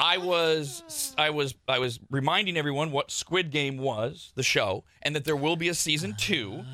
I 0.00 0.16
was 0.16 1.14
I 1.18 1.30
was 1.30 1.54
I 1.68 1.78
was 1.78 2.00
reminding 2.10 2.56
everyone 2.56 2.90
what 2.90 3.10
Squid 3.10 3.50
Game 3.50 3.76
was, 3.76 4.32
the 4.34 4.42
show, 4.42 4.84
and 5.02 5.14
that 5.14 5.24
there 5.24 5.36
will 5.36 5.56
be 5.56 5.68
a 5.68 5.74
season 5.74 6.14
2. 6.16 6.64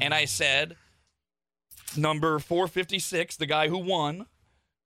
And 0.00 0.14
I 0.14 0.26
said 0.26 0.76
number 1.96 2.38
456, 2.38 3.36
the 3.36 3.46
guy 3.46 3.68
who 3.68 3.78
won, 3.78 4.26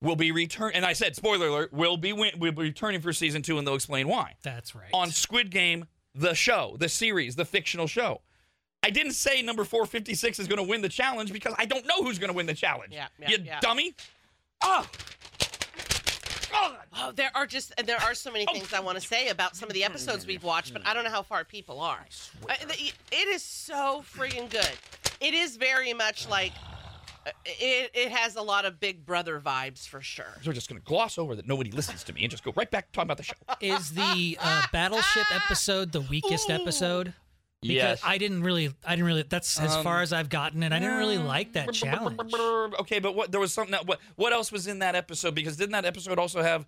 will 0.01 0.17
be 0.17 0.33
return 0.33 0.73
and 0.75 0.87
I 0.87 0.95
said 0.95 1.15
spoiler 1.15 1.49
alert, 1.49 1.73
will 1.73 1.99
be 1.99 2.13
win- 2.13 2.39
will 2.39 2.53
be 2.53 2.63
returning 2.63 3.03
for 3.03 3.13
season 3.13 3.43
2 3.43 3.59
and 3.59 3.67
they'll 3.67 3.75
explain 3.75 4.09
why. 4.09 4.37
That's 4.43 4.75
right. 4.75 4.91
On 4.95 5.11
Squid 5.11 5.51
Game, 5.51 5.87
the 6.15 6.35
show, 6.35 6.77
the 6.79 6.89
series, 6.89 7.37
the 7.37 7.45
fictional 7.45 7.87
show. 7.87 8.23
I 8.83 8.89
didn't 8.89 9.13
say 9.13 9.43
number 9.43 9.65
456 9.65 10.39
is 10.39 10.49
going 10.49 10.57
to 10.57 10.69
win 10.69 10.81
the 10.81 10.89
challenge 10.89 11.35
because 11.35 11.55
I 11.59 11.67
don't 11.67 11.87
know 11.87 12.03
who's 12.03 12.19
going 12.19 12.31
to 12.31 12.37
win 12.37 12.47
the 12.47 12.55
challenge. 12.55 12.95
Yeah, 12.95 13.09
yeah, 13.19 13.29
you 13.29 13.39
yeah. 13.45 13.61
dummy. 13.61 13.95
Oh. 14.63 14.87
God. 17.01 17.09
Oh, 17.09 17.13
there 17.13 17.31
are 17.35 17.47
just 17.47 17.73
and 17.79 17.87
there 17.87 18.01
are 18.03 18.15
so 18.15 18.31
many 18.31 18.47
things 18.47 18.73
I 18.73 18.81
want 18.81 19.01
to 19.01 19.07
say 19.07 19.29
about 19.29 19.57
some 19.57 19.69
of 19.69 19.75
the 19.75 19.85
episodes 19.85 20.27
we've 20.27 20.45
watched, 20.45 20.73
but 20.73 20.87
I 20.87 20.95
don't 20.95 21.05
know 21.05 21.11
how 21.11 21.23
far 21.23 21.45
people 21.45 21.81
are. 21.81 22.05
I- 22.49 22.57
the- 22.65 22.93
it 23.13 23.29
is 23.29 23.43
so 23.43 24.05
friggin' 24.15 24.51
good. 24.51 24.71
It 25.21 25.35
is 25.35 25.57
very 25.57 25.93
much 25.93 26.29
like 26.29 26.53
uh, 27.27 27.31
it. 27.45 27.91
It 27.95 28.11
has 28.11 28.37
a 28.37 28.43
lot 28.43 28.65
of 28.65 28.81
Big 28.81 29.05
Brother 29.05 29.41
vibes 29.41 29.87
for 29.87 30.01
sure. 30.01 30.25
So 30.43 30.49
we're 30.51 30.55
just 30.55 30.69
going 30.69 30.81
to 30.81 30.87
gloss 30.87 31.19
over 31.19 31.35
that 31.37 31.47
nobody 31.47 31.71
listens 31.71 32.03
to 32.05 32.13
me 32.15 32.23
and 32.23 32.31
just 32.31 32.43
go 32.45 32.53
right 32.57 32.71
back 32.71 32.87
to 32.87 32.93
talking 32.93 33.07
about 33.07 33.19
the 33.19 33.25
show. 33.25 33.35
Is 33.61 33.91
the 33.93 34.39
uh, 34.41 34.63
battleship 34.73 35.27
episode 35.35 35.93
the 35.93 36.01
weakest 36.01 36.49
Ooh. 36.49 36.55
episode? 36.55 37.13
Because 37.63 38.01
I 38.03 38.17
didn't 38.17 38.43
really, 38.43 38.73
I 38.87 38.93
didn't 38.97 39.05
really. 39.05 39.23
That's 39.23 39.61
as 39.61 39.77
Um, 39.77 39.85
far 39.85 40.01
as 40.01 40.15
I've 40.15 40.31
gotten, 40.31 40.63
and 40.63 40.73
I 40.73 40.79
didn't 40.79 40.97
really 40.97 41.19
like 41.19 41.53
that 41.53 41.75
challenge. 41.75 42.19
Okay, 42.81 43.01
but 43.01 43.15
what 43.15 43.31
there 43.33 43.41
was 43.41 43.53
something 43.53 43.73
that 43.73 43.87
what 43.87 44.01
what 44.17 44.33
else 44.33 44.51
was 44.51 44.67
in 44.67 44.79
that 44.79 44.95
episode? 44.95 45.35
Because 45.35 45.59
didn't 45.59 45.73
that 45.73 45.85
episode 45.85 46.19
also 46.19 46.43
have 46.43 46.67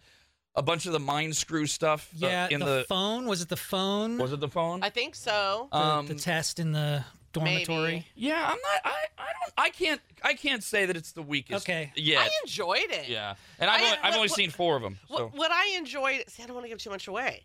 a 0.55 0.63
bunch 0.63 0.87
of 0.87 0.93
the 0.93 1.01
mind 1.01 1.37
screw 1.37 1.67
stuff? 1.67 2.09
uh, 2.23 2.27
Yeah, 2.27 2.49
in 2.51 2.61
the, 2.61 2.67
the, 2.67 2.85
phone 2.89 3.27
was 3.27 3.43
it 3.43 3.49
the 3.49 3.57
phone? 3.57 4.19
was 4.19 4.33
it 4.33 4.41
the 4.41 4.49
phone? 4.49 4.83
I 4.83 4.91
think 4.91 5.15
so. 5.15 5.69
the, 5.73 5.79
um, 5.79 6.07
the 6.07 6.15
test 6.15 6.59
in 6.59 6.73
the 6.73 7.05
dormitory. 7.33 7.93
Maybe. 7.93 8.07
yeah, 8.15 8.43
I'm 8.45 8.59
not. 8.59 8.81
I 8.85 8.91
I 9.19 9.25
don't. 9.43 9.53
I 9.57 9.71
can't. 9.71 10.01
I 10.23 10.35
can't 10.35 10.63
say 10.63 10.87
that 10.87 10.97
it's 10.97 11.13
the 11.13 11.23
weakest. 11.23 11.65
Okay. 11.67 11.91
Yeah. 11.97 12.21
I 12.21 12.29
enjoyed 12.45 12.91
it. 12.91 13.09
yeah, 13.09 13.35
and 13.59 13.71
I've 13.71 13.81
I- 13.81 13.85
only, 13.85 13.99
I've 14.03 14.15
only 14.15 14.29
what- 14.29 14.37
seen 14.37 14.51
four 14.51 14.77
of 14.77 14.83
them. 14.83 14.99
So 15.09 15.15
What, 15.15 15.35
what 15.35 15.51
I 15.51 15.75
enjoyed. 15.79 16.25
See, 16.29 16.43
I 16.43 16.47
don't 16.47 16.55
want 16.55 16.65
to 16.67 16.69
give 16.69 16.79
too 16.79 16.91
much 16.91 17.09
away. 17.09 17.45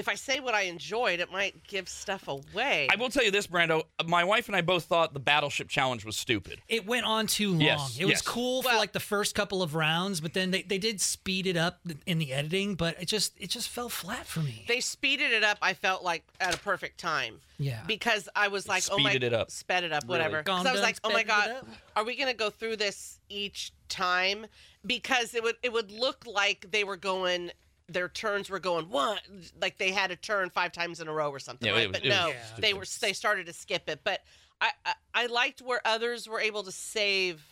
If 0.00 0.08
I 0.08 0.14
say 0.14 0.40
what 0.40 0.54
I 0.54 0.62
enjoyed, 0.62 1.20
it 1.20 1.30
might 1.30 1.62
give 1.66 1.88
stuff 1.88 2.26
away. 2.26 2.88
I 2.90 2.96
will 2.96 3.10
tell 3.10 3.22
you 3.22 3.30
this, 3.30 3.46
Brando. 3.46 3.82
My 4.06 4.24
wife 4.24 4.48
and 4.48 4.56
I 4.56 4.62
both 4.62 4.84
thought 4.84 5.12
the 5.12 5.20
Battleship 5.20 5.68
Challenge 5.68 6.04
was 6.04 6.16
stupid. 6.16 6.60
It 6.68 6.86
went 6.86 7.04
on 7.04 7.26
too 7.26 7.50
long. 7.50 7.60
Yes, 7.60 7.98
it 8.00 8.04
was 8.06 8.12
yes. 8.12 8.22
cool 8.22 8.62
for 8.62 8.74
like 8.74 8.92
the 8.92 9.00
first 9.00 9.34
couple 9.34 9.62
of 9.62 9.74
rounds, 9.74 10.20
but 10.20 10.32
then 10.32 10.50
they, 10.50 10.62
they 10.62 10.78
did 10.78 11.00
speed 11.00 11.46
it 11.46 11.56
up 11.56 11.80
in 12.06 12.18
the 12.18 12.32
editing, 12.32 12.74
but 12.74 13.00
it 13.00 13.06
just 13.06 13.34
it 13.38 13.50
just 13.50 13.68
fell 13.68 13.90
flat 13.90 14.26
for 14.26 14.40
me. 14.40 14.64
they 14.66 14.80
speeded 14.80 15.32
it 15.32 15.44
up. 15.44 15.58
I 15.60 15.74
felt 15.74 16.02
like 16.02 16.24
at 16.40 16.54
a 16.54 16.58
perfect 16.58 16.98
time. 16.98 17.40
Yeah. 17.58 17.80
Because 17.86 18.26
I 18.34 18.48
was 18.48 18.66
like, 18.66 18.84
oh 18.90 18.98
my, 18.98 19.10
Speeded 19.10 19.34
it 19.34 19.34
up. 19.34 19.50
sped 19.50 19.84
it 19.84 19.92
up, 19.92 20.06
whatever. 20.06 20.42
Calm 20.42 20.62
Because 20.62 20.66
I 20.66 20.72
was 20.72 20.80
like, 20.80 20.96
oh 21.04 21.12
my 21.12 21.22
god, 21.22 21.56
are 21.94 22.04
we 22.04 22.16
gonna 22.16 22.32
go 22.32 22.48
through 22.48 22.76
this 22.76 23.20
each 23.28 23.72
time? 23.90 24.46
Because 24.84 25.34
it 25.34 25.42
would 25.42 25.56
it 25.62 25.72
would 25.72 25.92
look 25.92 26.24
like 26.26 26.70
they 26.70 26.84
were 26.84 26.96
going. 26.96 27.50
Their 27.92 28.08
turns 28.08 28.48
were 28.48 28.60
going 28.60 28.88
one, 28.88 29.18
like 29.60 29.76
they 29.78 29.90
had 29.90 30.10
a 30.10 30.16
turn 30.16 30.48
five 30.50 30.70
times 30.72 31.00
in 31.00 31.08
a 31.08 31.12
row 31.12 31.30
or 31.30 31.38
something. 31.40 31.66
Yeah, 31.66 31.74
right? 31.74 31.88
was- 31.88 31.98
but 31.98 32.06
it 32.06 32.08
was 32.10 32.18
no, 32.18 32.28
Yeah. 32.28 32.34
they 32.58 32.72
were 32.74 32.84
they 33.00 33.12
started 33.12 33.46
to 33.46 33.52
skip 33.52 33.88
it. 33.88 34.00
But 34.04 34.20
I, 34.60 34.70
I 34.86 34.92
I 35.14 35.26
liked 35.26 35.60
where 35.60 35.80
others 35.84 36.28
were 36.28 36.40
able 36.40 36.62
to 36.64 36.72
save. 36.72 37.42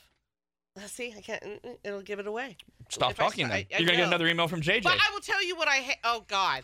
Let's 0.76 0.92
see, 0.92 1.12
I 1.16 1.20
can't. 1.20 1.42
mm, 1.42 1.60
mm, 1.64 1.76
It'll 1.82 2.02
give 2.02 2.20
it 2.20 2.26
away. 2.28 2.56
Stop 2.88 3.10
If 3.12 3.16
talking. 3.16 3.46
st- 3.48 3.50
then. 3.50 3.56
I- 3.72 3.76
I 3.76 3.78
You're 3.80 3.86
gonna 3.88 3.98
get 3.98 4.06
another 4.06 4.28
email 4.28 4.46
from 4.46 4.60
JJ 4.62 4.84
But 4.84 4.92
I 4.94 5.12
will 5.12 5.20
tell 5.20 5.42
you 5.44 5.56
what 5.56 5.66
I. 5.68 5.76
Ha- 5.78 5.94
oh 6.04 6.24
God, 6.28 6.62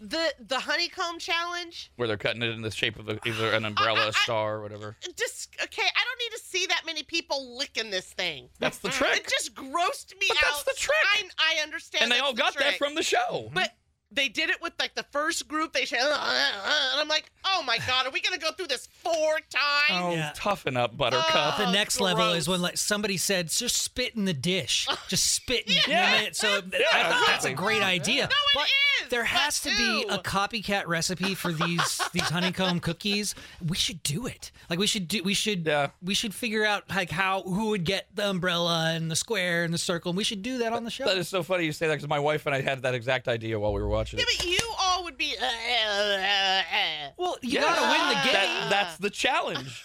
the 0.00 0.34
the 0.38 0.60
honeycomb 0.60 1.18
challenge. 1.18 1.90
where 1.96 2.08
they're 2.08 2.16
cutting 2.16 2.42
it 2.42 2.50
in 2.50 2.62
the 2.62 2.70
shape 2.70 2.98
of 2.98 3.08
a, 3.08 3.18
either 3.26 3.50
an 3.52 3.64
umbrella, 3.64 4.08
a 4.08 4.12
star, 4.12 4.56
or 4.56 4.62
whatever. 4.62 4.96
just 5.16 5.56
okay. 5.62 5.82
I 5.82 6.04
don't 6.04 6.18
need 6.18 6.36
to 6.36 6.42
see 6.42 6.66
that 6.66 6.82
many 6.84 7.02
people 7.02 7.56
licking 7.56 7.90
this 7.90 8.06
thing. 8.06 8.48
That's 8.58 8.78
the 8.78 8.88
mm. 8.88 8.92
trick. 8.92 9.16
It 9.16 9.28
just 9.28 9.54
grossed 9.54 10.18
me 10.18 10.26
But 10.28 10.38
out. 10.38 10.42
that's 10.44 10.64
the 10.64 10.74
trick. 10.76 10.96
I, 11.14 11.28
I 11.38 11.62
understand. 11.62 12.04
And 12.04 12.12
they 12.12 12.18
all 12.18 12.32
the 12.32 12.42
got 12.42 12.58
that 12.58 12.78
from 12.78 12.94
the 12.94 13.02
show. 13.02 13.50
But 13.52 13.74
they 14.12 14.28
did 14.28 14.50
it 14.50 14.62
with 14.62 14.72
like 14.78 14.94
the 14.94 15.02
first 15.04 15.48
group. 15.48 15.72
They 15.72 15.84
said, 15.84 16.00
"Uh, 16.00 16.12
uh," 16.14 16.90
and 16.92 17.00
I'm 17.00 17.08
like, 17.08 17.30
oh 17.44 17.62
my 17.66 17.78
god, 17.86 18.06
are 18.06 18.10
we 18.10 18.20
gonna 18.20 18.38
go 18.38 18.50
through 18.52 18.68
this 18.68 18.88
four 19.02 19.34
times? 19.50 19.90
Oh, 19.90 20.12
Yeah. 20.12 20.32
toughen 20.34 20.76
up, 20.76 20.96
Buttercup. 20.96 21.56
the 21.58 21.66
Oh, 21.66 21.72
next 21.72 22.00
level 22.00 22.32
is 22.32 22.48
when 22.48 22.62
like 22.62 22.76
somebody 22.78 23.16
said, 23.16 23.48
"Just 23.50 23.76
spit 23.76 24.14
in 24.14 24.24
the 24.24 24.32
dish, 24.34 24.86
just 25.08 25.32
spit 25.32 25.66
in 25.66 25.76
it." 25.76 25.88
Yeah. 25.88 26.14
And 26.14 26.26
it- 26.28 26.36
So 26.36 26.60
th- 26.60 26.82
I 26.92 26.98
Yeah, 27.00 27.22
that's 27.26 27.44
a 27.44 27.52
great 27.52 27.82
idea. 27.82 28.22
No, 28.22 28.26
it 28.28 28.30
but 28.54 28.64
is, 29.02 29.08
there 29.10 29.22
but 29.22 29.28
has 29.28 29.60
to 29.62 29.70
be 29.70 30.04
a 30.08 30.18
copycat 30.18 30.86
recipe 30.86 31.34
for 31.34 31.52
these 31.52 32.00
these 32.12 32.22
honeycomb 32.28 32.80
cookies. 32.80 33.34
We 33.66 33.76
should 33.76 34.02
do 34.02 34.26
it. 34.26 34.50
Like 34.70 34.78
we 34.78 34.86
should 34.86 35.08
do. 35.08 35.22
We 35.22 35.34
should. 35.34 35.66
Yeah. 35.66 35.90
We 36.02 36.14
should 36.14 36.34
figure 36.34 36.64
out 36.64 36.84
like 36.90 37.10
how 37.10 37.42
who 37.42 37.70
would 37.70 37.84
get 37.84 38.06
the 38.14 38.28
umbrella 38.28 38.92
and 38.94 39.10
the 39.10 39.16
square 39.16 39.64
and 39.64 39.74
the 39.74 39.78
circle. 39.78 40.10
And 40.10 40.16
we 40.16 40.24
should 40.24 40.42
do 40.42 40.58
that 40.58 40.72
on 40.72 40.84
the 40.84 40.90
show. 40.90 41.04
That 41.06 41.18
is 41.18 41.28
so 41.28 41.42
funny 41.42 41.64
you 41.64 41.72
say 41.72 41.86
that 41.88 41.94
because 41.94 42.08
my 42.08 42.18
wife 42.20 42.46
and 42.46 42.54
I 42.54 42.60
had 42.60 42.82
that 42.82 42.94
exact 42.94 43.26
idea 43.28 43.58
while 43.58 43.72
we 43.72 43.80
were 43.82 43.88
watching 43.96 44.18
Yeah, 44.18 44.24
it. 44.28 44.38
but 44.38 44.46
you 44.46 44.58
all 44.78 45.04
would 45.04 45.16
be. 45.18 45.34
Uh, 45.40 45.44
uh, 45.44 45.48
uh, 45.48 46.60
uh. 46.60 47.10
well, 47.16 47.36
you 47.42 47.60
gotta 47.60 47.82
win 47.82 48.08
the 48.08 48.22
game. 48.24 48.32
That, 48.32 48.66
that's 48.70 48.96
the 48.98 49.10
challenge. 49.10 49.84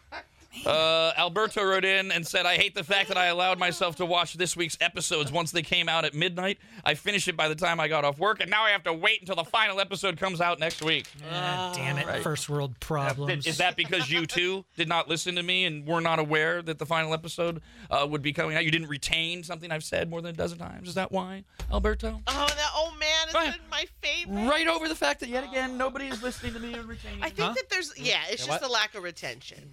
Uh, 0.66 1.12
Alberto 1.16 1.62
wrote 1.62 1.84
in 1.84 2.10
and 2.12 2.26
said, 2.26 2.46
I 2.46 2.54
hate 2.56 2.74
the 2.74 2.84
fact 2.84 3.08
that 3.08 3.18
I 3.18 3.26
allowed 3.26 3.58
myself 3.58 3.96
to 3.96 4.06
watch 4.06 4.34
this 4.34 4.56
week's 4.56 4.78
episodes 4.80 5.30
once 5.32 5.50
they 5.50 5.62
came 5.62 5.88
out 5.88 6.04
at 6.04 6.14
midnight. 6.14 6.58
I 6.84 6.94
finished 6.94 7.28
it 7.28 7.36
by 7.36 7.48
the 7.48 7.54
time 7.54 7.80
I 7.80 7.88
got 7.88 8.04
off 8.04 8.18
work, 8.18 8.40
and 8.40 8.50
now 8.50 8.62
I 8.62 8.70
have 8.70 8.82
to 8.84 8.92
wait 8.92 9.20
until 9.20 9.36
the 9.36 9.44
final 9.44 9.80
episode 9.80 10.16
comes 10.16 10.40
out 10.40 10.58
next 10.58 10.82
week. 10.82 11.06
Ah, 11.30 11.72
damn 11.74 11.98
it! 11.98 12.06
Right. 12.06 12.22
First 12.22 12.48
world 12.48 12.78
problems. 12.80 13.46
Is 13.46 13.58
that 13.58 13.76
because 13.76 14.10
you 14.10 14.26
too 14.26 14.64
did 14.76 14.88
not 14.88 15.08
listen 15.08 15.34
to 15.36 15.42
me 15.42 15.64
and 15.64 15.86
were 15.86 16.00
not 16.00 16.18
aware 16.18 16.62
that 16.62 16.78
the 16.78 16.86
final 16.86 17.12
episode 17.12 17.60
uh, 17.90 18.06
would 18.08 18.22
be 18.22 18.32
coming 18.32 18.56
out? 18.56 18.64
You 18.64 18.70
didn't 18.70 18.88
retain 18.88 19.42
something 19.42 19.70
I've 19.70 19.84
said 19.84 20.08
more 20.08 20.22
than 20.22 20.30
a 20.30 20.36
dozen 20.36 20.58
times. 20.58 20.88
Is 20.88 20.94
that 20.94 21.12
why, 21.12 21.44
Alberto? 21.72 22.20
Oh, 22.26 22.46
that 22.48 22.70
old 22.76 22.98
man 22.98 23.08
has 23.26 23.34
Right. 23.34 23.52
been 23.52 23.68
my 23.70 23.86
favorite. 24.02 24.48
Right 24.48 24.68
over 24.68 24.88
the 24.88 24.94
fact 24.94 25.20
that 25.20 25.28
yet 25.28 25.44
again 25.44 25.76
nobody 25.76 26.06
is 26.06 26.22
listening 26.22 26.54
to 26.54 26.60
me 26.60 26.74
and 26.74 26.86
retaining. 26.88 27.22
I 27.22 27.28
think 27.30 27.48
Huh? 27.48 27.52
that 27.54 27.68
there's 27.70 27.92
yeah, 27.98 28.20
it's 28.30 28.46
Yeah, 28.46 28.52
just 28.52 28.62
what? 28.62 28.70
a 28.70 28.72
lack 28.72 28.94
of 28.94 29.02
retention. 29.02 29.70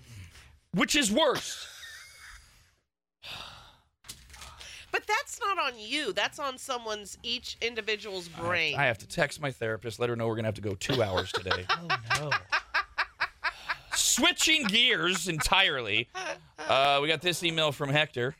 Which 0.73 0.95
is 0.95 1.11
worse? 1.11 1.67
But 4.91 5.03
that's 5.07 5.39
not 5.39 5.57
on 5.57 5.73
you. 5.77 6.13
That's 6.13 6.37
on 6.39 6.57
someone's 6.57 7.17
each 7.23 7.57
individual's 7.61 8.27
brain. 8.27 8.75
I 8.77 8.85
have 8.85 8.97
to 8.99 9.07
text 9.07 9.41
my 9.41 9.51
therapist, 9.51 9.99
let 9.99 10.09
her 10.09 10.15
know 10.15 10.27
we're 10.27 10.35
gonna 10.35 10.49
have 10.49 10.55
to 10.55 10.61
go 10.61 10.75
two 10.75 11.01
hours 11.01 11.31
today. 11.31 11.65
oh 11.69 11.87
no! 12.19 12.31
Switching 13.95 14.65
gears 14.65 15.27
entirely, 15.27 16.09
uh, 16.67 16.99
we 17.01 17.07
got 17.07 17.21
this 17.21 17.43
email 17.43 17.71
from 17.71 17.89
Hector. 17.89 18.35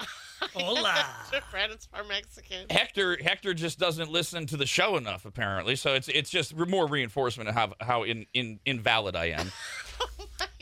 Hola. 0.53 1.05
Brandon's 1.51 1.87
for 1.93 2.03
Mexican. 2.03 2.65
Hector 2.69 3.17
Hector 3.23 3.53
just 3.53 3.79
doesn't 3.79 4.11
listen 4.11 4.45
to 4.47 4.57
the 4.57 4.65
show 4.65 4.97
enough, 4.97 5.25
apparently. 5.25 5.75
So 5.75 5.93
it's 5.93 6.07
it's 6.09 6.29
just 6.29 6.55
more 6.55 6.87
reinforcement 6.87 7.49
of 7.49 7.55
how 7.55 7.73
how 7.79 8.03
in, 8.03 8.25
in, 8.33 8.59
invalid 8.65 9.15
I 9.15 9.25
am. 9.25 9.51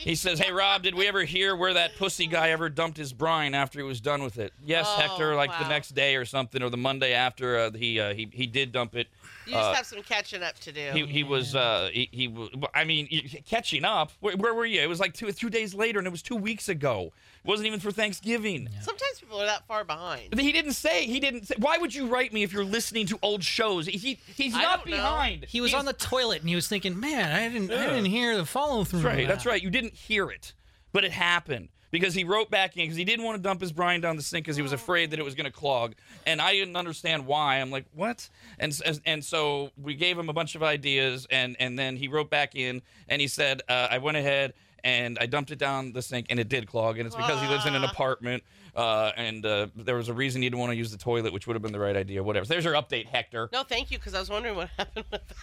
He 0.00 0.14
says, 0.14 0.38
"Hey 0.38 0.50
Rob, 0.50 0.82
did 0.82 0.94
we 0.94 1.06
ever 1.06 1.24
hear 1.24 1.54
where 1.54 1.74
that 1.74 1.96
pussy 1.96 2.26
guy 2.26 2.50
ever 2.50 2.68
dumped 2.70 2.96
his 2.96 3.12
brine 3.12 3.54
after 3.54 3.78
he 3.78 3.84
was 3.84 4.00
done 4.00 4.22
with 4.22 4.38
it?" 4.38 4.52
Yes, 4.64 4.86
Oh, 4.88 5.00
Hector. 5.00 5.34
Like 5.34 5.50
the 5.58 5.68
next 5.68 5.90
day 5.94 6.16
or 6.16 6.24
something, 6.24 6.62
or 6.62 6.70
the 6.70 6.76
Monday 6.76 7.12
after, 7.12 7.58
uh, 7.58 7.70
he 7.72 8.00
uh, 8.00 8.14
he 8.14 8.28
he 8.32 8.46
did 8.46 8.72
dump 8.72 8.96
it. 8.96 9.08
You 9.46 9.52
just 9.52 9.64
Uh, 9.68 9.74
have 9.74 9.86
some 9.86 10.02
catching 10.02 10.42
up 10.42 10.58
to 10.60 10.72
do. 10.72 10.90
He, 10.92 11.06
he 11.06 11.22
was 11.24 11.54
uh 11.54 11.90
he, 11.92 12.08
he 12.12 12.48
I 12.74 12.84
mean 12.84 13.08
catching 13.46 13.84
up. 13.84 14.12
Where, 14.20 14.36
where 14.36 14.54
were 14.54 14.66
you? 14.66 14.80
It 14.80 14.88
was 14.88 15.00
like 15.00 15.12
two 15.14 15.30
two 15.32 15.50
days 15.50 15.74
later, 15.74 15.98
and 15.98 16.06
it 16.06 16.10
was 16.10 16.22
two 16.22 16.36
weeks 16.36 16.68
ago. 16.68 17.12
It 17.42 17.48
wasn't 17.48 17.68
even 17.68 17.80
for 17.80 17.90
Thanksgiving. 17.90 18.68
Sometimes 18.82 19.18
people 19.20 19.40
are 19.40 19.46
that 19.46 19.66
far 19.66 19.82
behind. 19.84 20.38
He 20.38 20.52
didn't 20.52 20.74
say. 20.74 21.06
He 21.06 21.20
didn't 21.20 21.46
say. 21.46 21.54
Why 21.58 21.78
would 21.78 21.94
you 21.94 22.06
write 22.06 22.32
me 22.34 22.42
if 22.42 22.52
you're 22.52 22.64
listening 22.64 23.06
to 23.06 23.18
old 23.22 23.42
shows? 23.42 23.86
He 23.86 24.18
he's 24.36 24.54
I 24.54 24.62
not 24.62 24.84
don't 24.84 24.90
know. 24.90 24.96
behind. 24.98 25.44
He 25.48 25.60
was 25.62 25.70
He's- 25.70 25.78
on 25.78 25.86
the 25.86 25.94
toilet 25.94 26.40
and 26.40 26.48
he 26.48 26.54
was 26.54 26.68
thinking, 26.68 27.00
"Man, 27.00 27.32
I 27.34 27.48
didn't, 27.48 27.70
I 27.70 27.86
didn't 27.86 28.04
hear 28.06 28.36
the 28.36 28.44
follow 28.44 28.84
through." 28.84 29.00
That's 29.00 29.16
right. 29.16 29.26
That's 29.28 29.46
right. 29.46 29.62
You 29.62 29.70
didn't 29.70 29.94
hear 29.94 30.30
it, 30.30 30.52
but 30.92 31.04
it 31.04 31.12
happened 31.12 31.70
because 31.90 32.12
he 32.14 32.22
wrote 32.24 32.50
back 32.50 32.76
in 32.76 32.84
because 32.84 32.96
he 32.96 33.04
didn't 33.04 33.24
want 33.24 33.36
to 33.36 33.42
dump 33.42 33.60
his 33.62 33.72
brine 33.72 34.00
down 34.02 34.16
the 34.16 34.22
sink 34.22 34.44
because 34.44 34.56
he 34.56 34.62
was 34.62 34.72
afraid 34.72 35.10
that 35.10 35.18
it 35.18 35.24
was 35.24 35.34
going 35.34 35.46
to 35.46 35.50
clog, 35.50 35.94
and 36.26 36.42
I 36.42 36.52
didn't 36.52 36.76
understand 36.76 37.26
why. 37.26 37.56
I'm 37.56 37.70
like, 37.70 37.86
what? 37.94 38.28
And 38.58 38.78
and 39.06 39.24
so 39.24 39.70
we 39.82 39.94
gave 39.94 40.18
him 40.18 40.28
a 40.28 40.32
bunch 40.34 40.54
of 40.56 40.62
ideas, 40.62 41.26
and 41.30 41.56
and 41.58 41.78
then 41.78 41.96
he 41.96 42.06
wrote 42.06 42.28
back 42.28 42.54
in 42.54 42.82
and 43.08 43.20
he 43.20 43.28
said, 43.28 43.62
uh, 43.68 43.88
I 43.90 43.96
went 43.98 44.18
ahead. 44.18 44.52
And 44.84 45.18
I 45.20 45.26
dumped 45.26 45.50
it 45.50 45.58
down 45.58 45.92
the 45.92 46.02
sink, 46.02 46.26
and 46.30 46.38
it 46.38 46.48
did 46.48 46.66
clog. 46.66 46.98
And 46.98 47.06
it's 47.06 47.16
because 47.16 47.40
he 47.40 47.48
lives 47.48 47.66
in 47.66 47.74
an 47.74 47.84
apartment, 47.84 48.42
uh, 48.74 49.12
and 49.16 49.44
uh, 49.44 49.68
there 49.76 49.96
was 49.96 50.08
a 50.08 50.14
reason 50.14 50.42
he 50.42 50.48
didn't 50.48 50.60
want 50.60 50.72
to 50.72 50.76
use 50.76 50.90
the 50.90 50.98
toilet, 50.98 51.32
which 51.32 51.46
would 51.46 51.54
have 51.54 51.62
been 51.62 51.72
the 51.72 51.80
right 51.80 51.96
idea. 51.96 52.22
Whatever. 52.22 52.46
So 52.46 52.54
there's 52.54 52.64
your 52.64 52.74
update, 52.74 53.06
Hector. 53.06 53.48
No, 53.52 53.62
thank 53.62 53.90
you, 53.90 53.98
because 53.98 54.14
I 54.14 54.20
was 54.20 54.30
wondering 54.30 54.56
what 54.56 54.68
happened 54.78 55.04
with 55.10 55.26
that. 55.28 55.36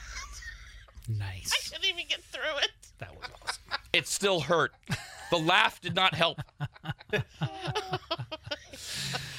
Nice. 1.09 1.53
I 1.53 1.69
couldn't 1.69 1.89
even 1.89 2.05
get 2.07 2.21
through 2.23 2.57
it. 2.63 2.71
That 2.99 3.15
was 3.15 3.29
awesome. 3.41 3.63
It 3.93 4.07
still 4.07 4.41
hurt. 4.41 4.73
The 5.31 5.37
laugh 5.37 5.79
did 5.81 5.95
not 5.95 6.13
help. 6.13 6.39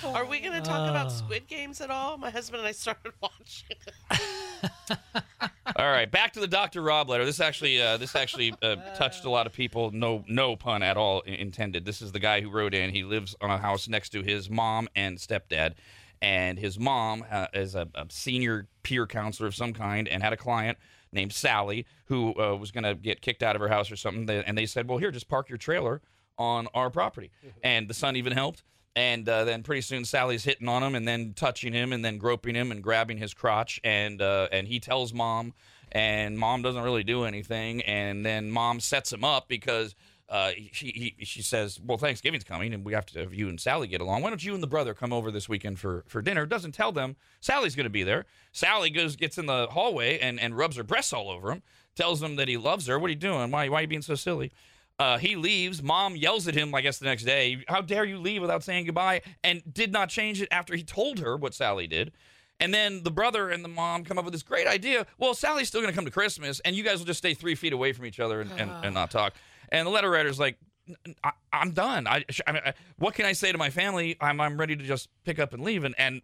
Are 0.05 0.25
we 0.25 0.41
going 0.41 0.55
to 0.55 0.61
talk 0.61 0.89
about. 0.89 1.13
Squid 1.13 1.47
Games 1.47 1.81
at 1.81 1.91
all? 1.91 2.17
My 2.17 2.31
husband 2.31 2.61
and 2.61 2.69
I 2.69 2.73
started 2.73 3.13
watching. 3.21 3.77
All 5.79 5.89
right, 5.89 6.11
back 6.11 6.33
to 6.33 6.41
the 6.41 6.49
Dr. 6.49 6.83
Rob 6.83 7.09
letter. 7.09 7.25
This 7.25 7.39
actually, 7.39 7.81
uh, 7.81 7.99
this 7.99 8.17
actually 8.17 8.53
uh, 8.63 8.75
touched 8.97 9.25
a 9.25 9.31
lot 9.31 9.47
of 9.47 9.53
people. 9.53 9.93
No, 9.93 10.25
no 10.27 10.57
pun 10.57 10.83
at 10.83 10.97
all 10.97 11.21
intended. 11.21 11.85
This 11.85 12.03
is 12.03 12.11
the 12.11 12.19
guy 12.19 12.41
who 12.41 12.51
wrote 12.51 12.75
in. 12.75 12.91
He 12.91 13.05
lives 13.05 13.37
on 13.41 13.49
a 13.49 13.59
house 13.59 13.87
next 13.87 14.09
to 14.09 14.23
his 14.23 14.51
mom 14.51 14.89
and 14.97 15.19
stepdad, 15.19 15.75
and 16.21 16.59
his 16.59 16.81
mom 16.81 17.25
uh, 17.31 17.47
is 17.55 17.77
a, 17.77 17.87
a 17.95 18.07
senior 18.09 18.67
peer 18.83 19.07
counselor 19.07 19.47
of 19.47 19.55
some 19.55 19.73
kind, 19.73 20.09
and 20.09 20.21
had 20.21 20.33
a 20.33 20.37
client 20.37 20.79
named 21.13 21.33
Sally 21.33 21.87
who 22.07 22.35
uh, 22.41 22.57
was 22.57 22.73
going 22.73 22.83
to 22.83 22.97
get 22.97 23.21
kicked 23.21 23.45
out 23.45 23.55
of 23.55 23.61
her 23.63 23.69
house 23.69 23.89
or 23.93 23.97
something. 23.97 24.29
And 24.29 24.59
they 24.59 24.67
said, 24.67 24.89
"Well, 24.89 24.99
here, 24.99 25.13
just 25.13 25.29
park 25.29 25.49
your 25.49 25.59
trailer 25.59 26.03
on 26.39 26.67
our 26.75 26.91
property." 26.91 27.31
And 27.63 27.87
the 27.87 27.95
son 27.95 28.17
even 28.17 28.33
helped. 28.33 28.65
And 28.99 29.29
uh, 29.29 29.45
then 29.45 29.63
pretty 29.63 29.83
soon 29.83 30.05
Sally's 30.05 30.43
hitting 30.43 30.67
on 30.69 30.83
him 30.83 30.97
and 30.97 31.07
then 31.07 31.33
touching 31.33 31.73
him 31.73 31.93
and 31.93 32.05
then 32.05 32.19
groping 32.19 32.57
him 32.57 32.73
and 32.73 32.83
grabbing 32.83 33.17
his 33.17 33.33
crotch. 33.33 33.79
And 33.85 34.21
uh, 34.21 34.49
and 34.51 34.67
he 34.67 34.81
tells 34.81 35.15
mom, 35.15 35.55
and 35.93 36.37
mom 36.37 36.63
doesn't 36.63 36.83
really 36.83 37.05
do 37.05 37.23
anything. 37.23 37.81
And 37.83 38.27
then 38.27 38.51
mom 38.51 38.81
sets 38.81 39.13
him 39.13 39.23
up 39.23 39.47
because 39.47 39.95
uh, 40.29 40.51
she 40.73 41.15
he, 41.17 41.25
she 41.25 41.43
says, 41.43 41.79
"Well, 41.81 41.97
Thanksgiving's 41.97 42.43
coming, 42.43 42.75
and 42.75 42.85
we 42.85 42.93
have 42.93 43.07
to 43.07 43.21
have 43.21 43.33
you 43.33 43.49
and 43.49 43.61
Sally 43.61 43.87
get 43.87 44.01
along. 44.01 44.23
Why 44.23 44.31
don't 44.31 44.45
you 44.45 44.53
and 44.53 44.63
the 44.65 44.67
brother 44.67 44.95
come 44.95 45.13
over 45.13 45.31
this 45.31 45.49
weekend 45.49 45.79
for 45.79 46.03
for 46.09 46.21
dinner?" 46.21 46.45
Doesn't 46.45 46.73
tell 46.73 46.91
them 46.91 47.15
Sally's 47.41 47.77
going 47.77 47.85
to 47.85 47.91
be 47.91 48.03
there. 48.03 48.27
Sally 48.51 48.91
goes 48.91 49.15
gets 49.15 49.39
in 49.39 49.47
the 49.47 49.69
hallway 49.71 50.19
and 50.19 50.41
and 50.41 50.57
rubs 50.57 50.77
her 50.77 50.83
breasts 50.83 51.13
all 51.13 51.31
over 51.31 51.53
him. 51.53 51.63
Tells 51.95 52.21
him 52.21 52.35
that 52.35 52.49
he 52.49 52.57
loves 52.57 52.89
her. 52.89 52.99
What 52.99 53.07
are 53.07 53.11
you 53.11 53.17
doing? 53.17 53.53
Why 53.53 53.69
why 53.69 53.79
are 53.79 53.83
you 53.83 53.87
being 53.87 54.03
so 54.03 54.17
silly? 54.17 54.51
Uh, 54.99 55.17
he 55.19 55.37
leaves. 55.37 55.83
Mom 55.83 56.17
yells 56.17 56.49
at 56.49 56.55
him, 56.55 56.75
I 56.75 56.81
guess, 56.81 56.99
the 56.99 57.05
next 57.05 57.25
day. 57.25 57.65
How 57.69 57.81
dare 57.81 58.05
you 58.05 58.19
leave 58.19 58.43
without 58.43 58.65
saying 58.65 58.87
goodbye? 58.87 59.23
And 59.45 59.63
did 59.73 59.93
not 59.93 60.09
change 60.09 60.43
it 60.43 60.49
after 60.51 60.75
he 60.75 60.83
told 60.83 61.21
her 61.21 61.37
what 61.37 61.55
Sally 61.55 61.87
did. 61.87 62.13
And 62.61 62.75
then 62.75 63.05
the 63.05 63.11
brother 63.13 63.51
and 63.51 63.65
the 63.65 63.69
mom 63.69 64.03
come 64.03 64.19
up 64.19 64.25
with 64.25 64.33
this 64.33 64.43
great 64.43 64.67
idea. 64.67 65.07
Well, 65.17 65.35
Sally's 65.35 65.69
still 65.69 65.81
going 65.81 65.93
to 65.93 65.97
come 65.97 66.05
to 66.05 66.11
Christmas, 66.11 66.61
and 66.65 66.75
you 66.75 66.83
guys 66.83 66.99
will 66.99 67.07
just 67.07 67.19
stay 67.19 67.33
three 67.35 67.55
feet 67.55 67.73
away 67.73 67.93
from 67.93 68.05
each 68.05 68.19
other 68.19 68.41
and, 68.41 68.51
and, 68.59 68.73
and 68.83 68.95
not 68.95 69.13
talk. 69.13 69.35
And 69.69 69.87
the 69.87 69.91
letter 69.91 70.11
writer's 70.11 70.41
like, 70.41 70.59
I, 71.23 71.31
I'm 71.53 71.71
done. 71.71 72.09
I, 72.09 72.25
I 72.47 72.53
mean, 72.53 72.63
I, 72.65 72.75
what 72.99 73.15
can 73.15 73.27
I 73.27 73.33
say 73.33 73.53
to 73.53 73.59
my 73.59 73.71
family? 73.71 74.17
I'm, 74.21 74.41
I'm 74.41 74.59
ready 74.59 74.75
to 74.75 74.83
just 74.83 75.09
pick 75.25 75.39
up 75.39 75.55
and 75.55 75.63
leave. 75.63 75.85
And, 75.85 75.95
and 75.99 76.23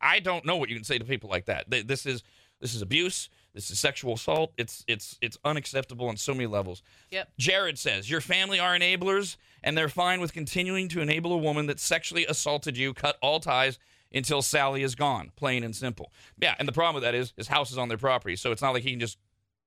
I 0.00 0.18
don't 0.18 0.44
know 0.44 0.56
what 0.56 0.68
you 0.68 0.74
can 0.74 0.84
say 0.84 0.98
to 0.98 1.04
people 1.04 1.30
like 1.30 1.44
that. 1.46 1.70
This 1.70 2.06
is 2.06 2.22
this 2.60 2.74
is 2.74 2.82
abuse. 2.82 3.28
This 3.56 3.70
is 3.70 3.80
sexual 3.80 4.12
assault. 4.12 4.52
It's 4.58 4.84
it's 4.86 5.16
it's 5.22 5.38
unacceptable 5.42 6.08
on 6.08 6.18
so 6.18 6.34
many 6.34 6.46
levels. 6.46 6.82
Yep. 7.10 7.30
Jared 7.38 7.78
says 7.78 8.10
your 8.10 8.20
family 8.20 8.60
are 8.60 8.78
enablers, 8.78 9.38
and 9.64 9.78
they're 9.78 9.88
fine 9.88 10.20
with 10.20 10.34
continuing 10.34 10.88
to 10.90 11.00
enable 11.00 11.32
a 11.32 11.38
woman 11.38 11.64
that 11.66 11.80
sexually 11.80 12.26
assaulted 12.26 12.76
you. 12.76 12.92
Cut 12.92 13.16
all 13.22 13.40
ties 13.40 13.78
until 14.12 14.42
Sally 14.42 14.82
is 14.82 14.94
gone. 14.94 15.32
Plain 15.36 15.64
and 15.64 15.74
simple. 15.74 16.12
Yeah, 16.38 16.54
and 16.58 16.68
the 16.68 16.72
problem 16.72 16.96
with 16.96 17.04
that 17.04 17.14
is 17.14 17.32
his 17.34 17.48
house 17.48 17.72
is 17.72 17.78
on 17.78 17.88
their 17.88 17.96
property, 17.96 18.36
so 18.36 18.52
it's 18.52 18.60
not 18.60 18.74
like 18.74 18.82
he 18.82 18.90
can 18.90 19.00
just 19.00 19.16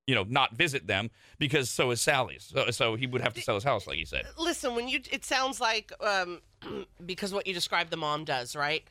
you 0.05 0.13
know 0.13 0.23
not 0.29 0.55
visit 0.55 0.85
them 0.85 1.09
because 1.39 1.67
so 1.67 1.89
is 1.89 1.99
Sally's. 1.99 2.51
So, 2.53 2.69
so 2.69 2.95
he 2.95 3.07
would 3.07 3.21
have 3.21 3.33
to 3.33 3.41
sell 3.41 3.55
his 3.55 3.63
house, 3.63 3.87
like 3.87 3.97
he 3.97 4.05
said. 4.05 4.25
Listen, 4.37 4.75
when 4.75 4.87
you, 4.87 4.99
it 5.11 5.25
sounds 5.25 5.59
like 5.59 5.91
um, 5.99 6.41
because 7.07 7.33
what 7.33 7.47
you 7.47 7.55
described 7.55 7.89
the 7.89 7.97
mom 7.97 8.23
does, 8.23 8.55
right? 8.55 8.83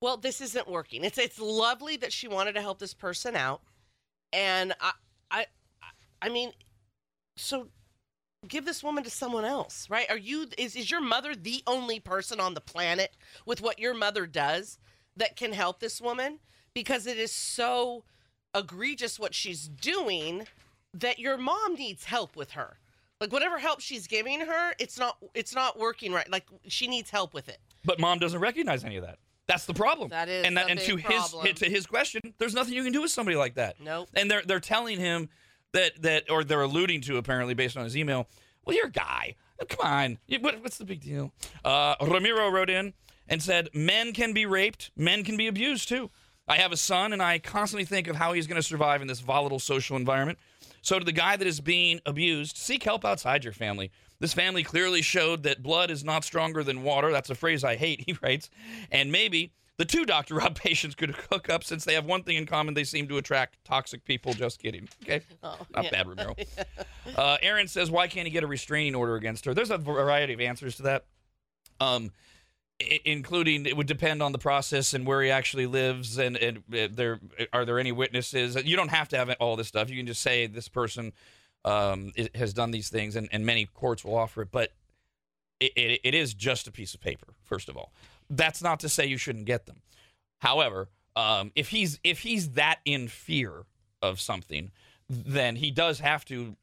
Well, 0.00 0.16
this 0.16 0.40
isn't 0.40 0.66
working. 0.68 1.04
It's 1.04 1.16
it's 1.16 1.38
lovely 1.38 1.96
that 1.98 2.12
she 2.12 2.26
wanted 2.26 2.54
to 2.54 2.60
help 2.60 2.80
this 2.80 2.92
person 2.92 3.36
out, 3.36 3.60
and 4.32 4.74
I, 4.80 4.92
I, 5.30 5.46
I 6.20 6.28
mean, 6.28 6.52
so 7.36 7.68
give 8.48 8.64
this 8.64 8.82
woman 8.82 9.04
to 9.04 9.10
someone 9.10 9.44
else, 9.44 9.88
right? 9.88 10.10
Are 10.10 10.18
you 10.18 10.46
is 10.58 10.76
is 10.76 10.90
your 10.90 11.00
mother 11.00 11.34
the 11.34 11.62
only 11.66 12.00
person 12.00 12.40
on 12.40 12.54
the 12.54 12.60
planet 12.60 13.16
with 13.46 13.60
what 13.60 13.78
your 13.78 13.94
mother 13.94 14.26
does 14.26 14.78
that 15.16 15.36
can 15.36 15.52
help 15.52 15.80
this 15.80 16.00
woman? 16.00 16.38
Because 16.74 17.06
it 17.06 17.18
is 17.18 17.32
so 17.32 18.04
egregious 18.54 19.18
what 19.18 19.34
she's 19.34 19.68
doing 19.68 20.46
that 20.94 21.18
your 21.18 21.36
mom 21.36 21.74
needs 21.74 22.04
help 22.04 22.36
with 22.36 22.52
her. 22.52 22.78
Like 23.20 23.32
whatever 23.32 23.58
help 23.58 23.80
she's 23.80 24.06
giving 24.06 24.40
her, 24.40 24.72
it's 24.78 24.98
not 24.98 25.16
it's 25.34 25.54
not 25.54 25.78
working 25.78 26.12
right. 26.12 26.28
Like 26.30 26.46
she 26.66 26.88
needs 26.88 27.10
help 27.10 27.34
with 27.34 27.48
it. 27.48 27.58
But 27.84 28.00
mom 28.00 28.18
doesn't 28.18 28.40
recognize 28.40 28.84
any 28.84 28.96
of 28.96 29.04
that. 29.04 29.18
That's 29.52 29.66
the 29.66 29.74
problem. 29.74 30.08
That 30.08 30.28
is 30.28 30.46
and 30.46 30.56
that, 30.56 30.70
and 30.70 30.80
to 30.80 30.96
big 30.96 31.06
his 31.06 31.34
to 31.56 31.68
his 31.68 31.86
question, 31.86 32.22
there's 32.38 32.54
nothing 32.54 32.74
you 32.74 32.82
can 32.82 32.92
do 32.92 33.02
with 33.02 33.10
somebody 33.10 33.36
like 33.36 33.54
that. 33.54 33.76
Nope. 33.80 34.08
And 34.14 34.30
they're 34.30 34.42
they're 34.42 34.60
telling 34.60 34.98
him 34.98 35.28
that 35.72 36.00
that 36.02 36.30
or 36.30 36.42
they're 36.42 36.62
alluding 36.62 37.02
to 37.02 37.18
apparently 37.18 37.54
based 37.54 37.76
on 37.76 37.84
his 37.84 37.96
email. 37.96 38.28
Well, 38.64 38.74
you're 38.74 38.86
a 38.86 38.90
guy. 38.90 39.36
Oh, 39.60 39.66
Come 39.66 39.86
on. 39.86 40.18
What, 40.40 40.62
what's 40.62 40.78
the 40.78 40.84
big 40.84 41.00
deal? 41.02 41.32
Uh, 41.64 41.96
Ramiro 42.00 42.48
wrote 42.50 42.70
in 42.70 42.94
and 43.28 43.42
said, 43.42 43.68
"Men 43.74 44.12
can 44.12 44.32
be 44.32 44.46
raped. 44.46 44.90
Men 44.96 45.24
can 45.24 45.36
be 45.36 45.48
abused 45.48 45.88
too. 45.88 46.10
I 46.48 46.56
have 46.56 46.72
a 46.72 46.76
son, 46.76 47.12
and 47.12 47.22
I 47.22 47.38
constantly 47.38 47.84
think 47.84 48.08
of 48.08 48.16
how 48.16 48.32
he's 48.32 48.46
going 48.46 48.60
to 48.60 48.66
survive 48.66 49.00
in 49.00 49.08
this 49.08 49.20
volatile 49.20 49.60
social 49.60 49.96
environment. 49.96 50.38
So, 50.80 50.98
to 50.98 51.04
the 51.04 51.12
guy 51.12 51.36
that 51.36 51.46
is 51.46 51.60
being 51.60 52.00
abused, 52.04 52.56
seek 52.56 52.82
help 52.82 53.04
outside 53.04 53.44
your 53.44 53.52
family. 53.52 53.92
This 54.22 54.32
family 54.32 54.62
clearly 54.62 55.02
showed 55.02 55.42
that 55.42 55.64
blood 55.64 55.90
is 55.90 56.04
not 56.04 56.22
stronger 56.22 56.62
than 56.62 56.84
water. 56.84 57.10
That's 57.10 57.28
a 57.28 57.34
phrase 57.34 57.64
I 57.64 57.74
hate, 57.74 58.04
he 58.06 58.16
writes. 58.22 58.48
And 58.92 59.10
maybe 59.10 59.50
the 59.78 59.84
two 59.84 60.04
Dr. 60.06 60.36
Rob 60.36 60.54
patients 60.58 60.94
could 60.94 61.10
hook 61.10 61.50
up 61.50 61.64
since 61.64 61.84
they 61.84 61.94
have 61.94 62.04
one 62.04 62.22
thing 62.22 62.36
in 62.36 62.46
common 62.46 62.74
they 62.74 62.84
seem 62.84 63.08
to 63.08 63.18
attract 63.18 63.56
toxic 63.64 64.04
people. 64.04 64.32
Just 64.32 64.62
kidding. 64.62 64.88
Okay. 65.02 65.22
Oh, 65.42 65.58
Not 65.74 65.86
yeah. 65.86 65.90
bad, 65.90 66.06
Ramiro. 66.06 66.36
uh, 67.16 67.38
Aaron 67.42 67.66
says, 67.66 67.90
why 67.90 68.06
can't 68.06 68.24
he 68.24 68.30
get 68.30 68.44
a 68.44 68.46
restraining 68.46 68.94
order 68.94 69.16
against 69.16 69.44
her? 69.44 69.54
There's 69.54 69.72
a 69.72 69.76
variety 69.78 70.34
of 70.34 70.40
answers 70.40 70.76
to 70.76 70.82
that. 70.84 71.04
Um, 71.80 72.12
i- 72.80 73.00
including 73.04 73.66
it 73.66 73.76
would 73.76 73.88
depend 73.88 74.22
on 74.22 74.30
the 74.30 74.38
process 74.38 74.94
and 74.94 75.04
where 75.04 75.20
he 75.20 75.30
actually 75.30 75.66
lives 75.66 76.16
and, 76.16 76.36
and 76.36 76.58
uh, 76.72 76.86
there 76.92 77.18
are 77.52 77.64
there 77.64 77.80
any 77.80 77.90
witnesses 77.90 78.56
you 78.64 78.76
don't 78.76 78.90
have 78.92 79.08
to 79.08 79.16
have 79.16 79.30
all 79.40 79.56
this 79.56 79.66
stuff 79.66 79.90
you 79.90 79.96
can 79.96 80.06
just 80.06 80.22
say 80.22 80.46
this 80.46 80.68
person 80.68 81.12
um, 81.64 82.12
i- 82.18 82.30
has 82.34 82.52
done 82.52 82.70
these 82.70 82.88
things 82.88 83.16
and, 83.16 83.28
and 83.32 83.44
many 83.46 83.66
courts 83.66 84.04
will 84.04 84.16
offer 84.16 84.42
it 84.42 84.48
but 84.50 84.72
it, 85.60 85.72
it, 85.76 86.00
it 86.04 86.14
is 86.14 86.34
just 86.34 86.66
a 86.66 86.72
piece 86.72 86.94
of 86.94 87.00
paper 87.00 87.28
first 87.44 87.68
of 87.68 87.76
all. 87.76 87.92
That's 88.30 88.62
not 88.62 88.80
to 88.80 88.88
say 88.88 89.06
you 89.06 89.16
shouldn't 89.18 89.44
get 89.46 89.66
them. 89.66 89.80
However 90.38 90.88
um, 91.14 91.52
if 91.54 91.68
he's 91.68 91.98
if 92.02 92.20
he's 92.20 92.50
that 92.52 92.78
in 92.84 93.08
fear 93.08 93.64
of 94.00 94.20
something 94.20 94.70
then 95.08 95.56
he 95.56 95.70
does 95.70 96.00
have 96.00 96.24
to 96.26 96.56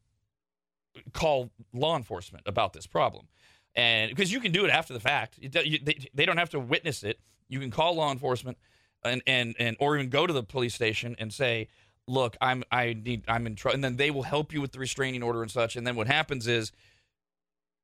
call 1.14 1.50
law 1.74 1.96
enforcement 1.96 2.44
about 2.48 2.74
this 2.74 2.88
problem. 2.88 3.28
And 3.76 4.10
because 4.10 4.32
you 4.32 4.40
can 4.40 4.52
do 4.52 4.66
it 4.66 4.72
after 4.72 4.94
the 4.94 5.00
fact. 5.00 5.38
It 5.42 5.56
you- 5.66 5.80
they, 5.82 5.98
they 6.14 6.26
don't 6.26 6.38
have 6.38 6.50
to 6.52 6.60
witness 6.60 7.04
it. 7.04 7.20
You 7.48 7.60
can 7.60 7.72
call 7.72 7.96
law 7.96 8.12
enforcement 8.12 8.58
and 9.04 9.22
and 9.28 9.56
and 9.60 9.78
or 9.80 9.96
even 9.98 10.10
go 10.10 10.28
to 10.28 10.34
the 10.34 10.44
police 10.44 10.74
station 10.76 11.16
and 11.20 11.32
say 11.34 11.68
look 12.10 12.36
i'm 12.42 12.64
i 12.72 12.94
need 12.94 13.24
i'm 13.28 13.46
in 13.48 13.56
trouble. 13.56 13.76
And 13.76 13.84
then 13.84 13.96
they 13.98 14.12
will 14.12 14.24
help 14.24 14.54
you 14.54 14.62
with 14.62 14.72
the 14.72 14.80
restraining 14.80 15.24
order 15.24 15.42
and 15.42 15.52
such. 15.52 15.76
And 15.76 15.86
then 15.86 15.96
what 15.96 16.08
happens 16.08 16.48
is 16.48 16.72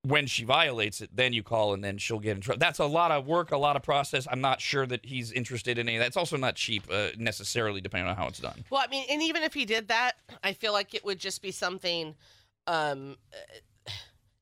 when 0.01 0.27
she 0.27 0.44
violates 0.44 1.01
it 1.01 1.10
then 1.15 1.34
you 1.34 1.41
call 1.41 1.74
and 1.74 1.84
then 1.84 1.98
she'll 1.98 2.20
get 2.20 2.36
in 2.36 2.41
trouble. 2.41 2.60
That's 2.60 2.79
a 2.79 2.86
lot 2.86 3.12
of 3.12 3.25
work 3.25 3.51
a 3.51 3.58
lot 3.58 3.75
of 3.75 3.84
process. 3.84 4.27
I'm 4.29 4.41
not 4.41 4.62
sure 4.62 4.86
that 4.86 5.06
he's 5.06 5.32
interested 5.32 5.78
in 5.78 5.88
any 5.88 5.97
of 5.97 6.02
that. 6.02 6.08
It's 6.08 6.17
also 6.17 6.38
not 6.38 6.56
cheap 6.56 6.84
uh, 6.91 7.10
necessarily 7.17 7.82
depending 7.82 8.10
on 8.10 8.15
how 8.15 8.28
it's 8.28 8.39
done. 8.39 8.63
Well, 8.69 8.82
I 8.84 8.88
mean, 8.88 9.06
and 9.10 9.21
even 9.21 9.43
if 9.43 9.54
he 9.54 9.65
did 9.65 9.88
that, 9.88 10.13
I 10.43 10.54
feel 10.54 10.73
like 10.73 10.93
it 10.93 11.06
would 11.06 11.19
just 11.19 11.41
be 11.41 11.52
something 11.52 12.15
um, 12.67 13.17
uh, 13.34 13.91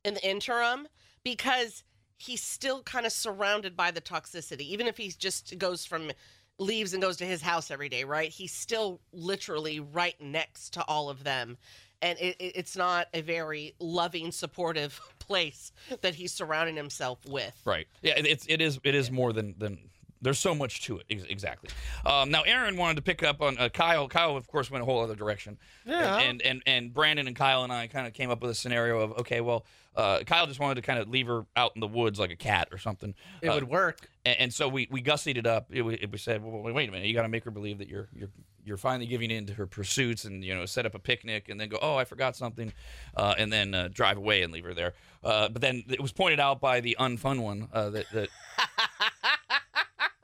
in 0.06 0.14
the 0.16 0.28
interim 0.28 0.88
because 1.24 1.84
he's 2.18 2.42
still 2.42 2.84
kind 2.84 3.06
of 3.06 3.12
surrounded 3.12 3.76
by 3.76 3.92
the 3.92 4.02
toxicity. 4.02 4.62
Even 4.62 4.88
if 4.88 4.98
he 4.98 5.10
just 5.10 5.58
goes 5.58 5.86
from 5.86 6.12
leaves 6.60 6.94
and 6.94 7.02
goes 7.02 7.18
to 7.18 7.26
his 7.26 7.42
house 7.42 7.72
every 7.72 7.90
day, 7.90 8.04
right? 8.04 8.30
He's 8.30 8.52
still 8.54 9.00
literally 9.12 9.80
right 9.80 10.16
next 10.22 10.74
to 10.74 10.84
all 10.86 11.10
of 11.10 11.24
them. 11.24 11.58
And 12.02 12.20
it, 12.20 12.36
it, 12.40 12.52
it's 12.56 12.76
not 12.76 13.08
a 13.14 13.22
very 13.22 13.74
loving, 13.80 14.32
supportive 14.32 15.00
place 15.20 15.72
that 16.02 16.16
he's 16.16 16.32
surrounding 16.34 16.76
himself 16.76 17.20
with. 17.28 17.60
Right. 17.66 17.88
Yeah, 18.02 18.14
it- 18.18 18.28
it's 18.28 18.46
it 18.48 18.62
is 18.62 18.80
it 18.84 18.94
is 18.96 19.10
more 19.12 19.34
than 19.34 19.56
than 19.58 19.78
there's 20.22 20.40
so 20.40 20.56
much 20.56 20.84
to 20.84 21.00
it. 21.00 21.06
Exactly. 21.10 21.70
Um, 22.06 22.32
now, 22.32 22.44
Aaron 22.44 22.78
wanted 22.78 22.96
to 22.96 23.02
pick 23.02 23.24
up 23.24 23.42
on 23.42 23.58
uh, 23.58 23.68
Kyle. 23.68 24.08
Kyle, 24.08 24.38
of 24.38 24.48
course, 24.48 24.72
went 24.72 24.82
a 24.82 24.86
whole 24.86 25.02
other 25.04 25.16
direction. 25.16 25.58
Yeah. 25.86 26.18
And 26.20 26.42
and 26.42 26.62
and 26.66 26.94
Brandon 26.94 27.28
and 27.28 27.36
Kyle 27.36 27.64
and 27.64 27.74
I 27.74 27.88
kind 27.88 28.08
of 28.08 28.14
came 28.14 28.30
up 28.30 28.42
with 28.42 28.52
a 28.52 28.56
scenario 28.56 29.00
of 29.02 29.12
okay, 29.20 29.42
well, 29.42 29.66
uh, 29.96 30.20
Kyle 30.26 30.48
just 30.48 30.60
wanted 30.60 30.76
to 30.76 30.82
kind 30.82 31.00
of 31.00 31.08
leave 31.10 31.28
her 31.28 31.46
out 31.56 31.72
in 31.76 31.80
the 31.82 31.88
woods 31.88 32.20
like 32.20 32.32
a 32.32 32.36
cat 32.36 32.70
or 32.72 32.78
something. 32.78 33.14
It 33.42 33.50
Uh, 33.50 33.56
would 33.56 33.70
work. 33.70 34.10
and, 34.26 34.38
and 34.40 34.54
so 34.54 34.68
we 34.68 34.88
we 34.92 35.02
gussied 35.02 35.38
it 35.38 35.46
up. 35.48 35.68
It, 35.72 35.82
we- 35.84 35.96
it, 35.96 36.12
we 36.12 36.18
said, 36.18 36.44
well, 36.44 36.62
wait 36.62 36.90
a 36.90 36.92
minute, 36.92 37.08
you 37.08 37.14
got 37.14 37.24
to 37.24 37.30
make 37.30 37.44
her 37.44 37.52
believe 37.52 37.78
that 37.80 37.88
you're 37.90 38.10
you're 38.16 38.30
you're 38.66 38.78
finally 38.78 39.06
giving 39.08 39.30
in 39.30 39.46
to 39.48 39.54
her 39.56 39.68
pursuits, 39.68 40.24
and 40.24 40.44
you 40.44 40.56
know, 40.56 40.66
set 40.66 40.86
up 40.86 40.96
a 40.96 41.00
picnic, 41.00 41.50
and 41.50 41.60
then 41.60 41.68
go, 41.70 41.78
oh, 41.82 41.96
I 41.98 42.06
forgot 42.06 42.36
something, 42.38 42.72
uh, 43.18 43.36
and 43.38 43.52
then 43.52 43.74
uh, 43.76 43.90
drive 43.92 44.18
away 44.18 44.42
and 44.42 44.54
leave 44.54 44.64
her 44.64 44.74
there. 44.74 44.94
Uh, 45.24 45.50
but 45.50 45.62
then 45.62 45.84
it 45.90 46.00
was 46.02 46.12
pointed 46.14 46.40
out 46.40 46.62
by 46.62 46.80
the 46.80 46.96
unfun 47.00 47.40
one 47.42 47.68
uh, 47.74 47.90
that 47.90 48.06
that. 48.14 48.30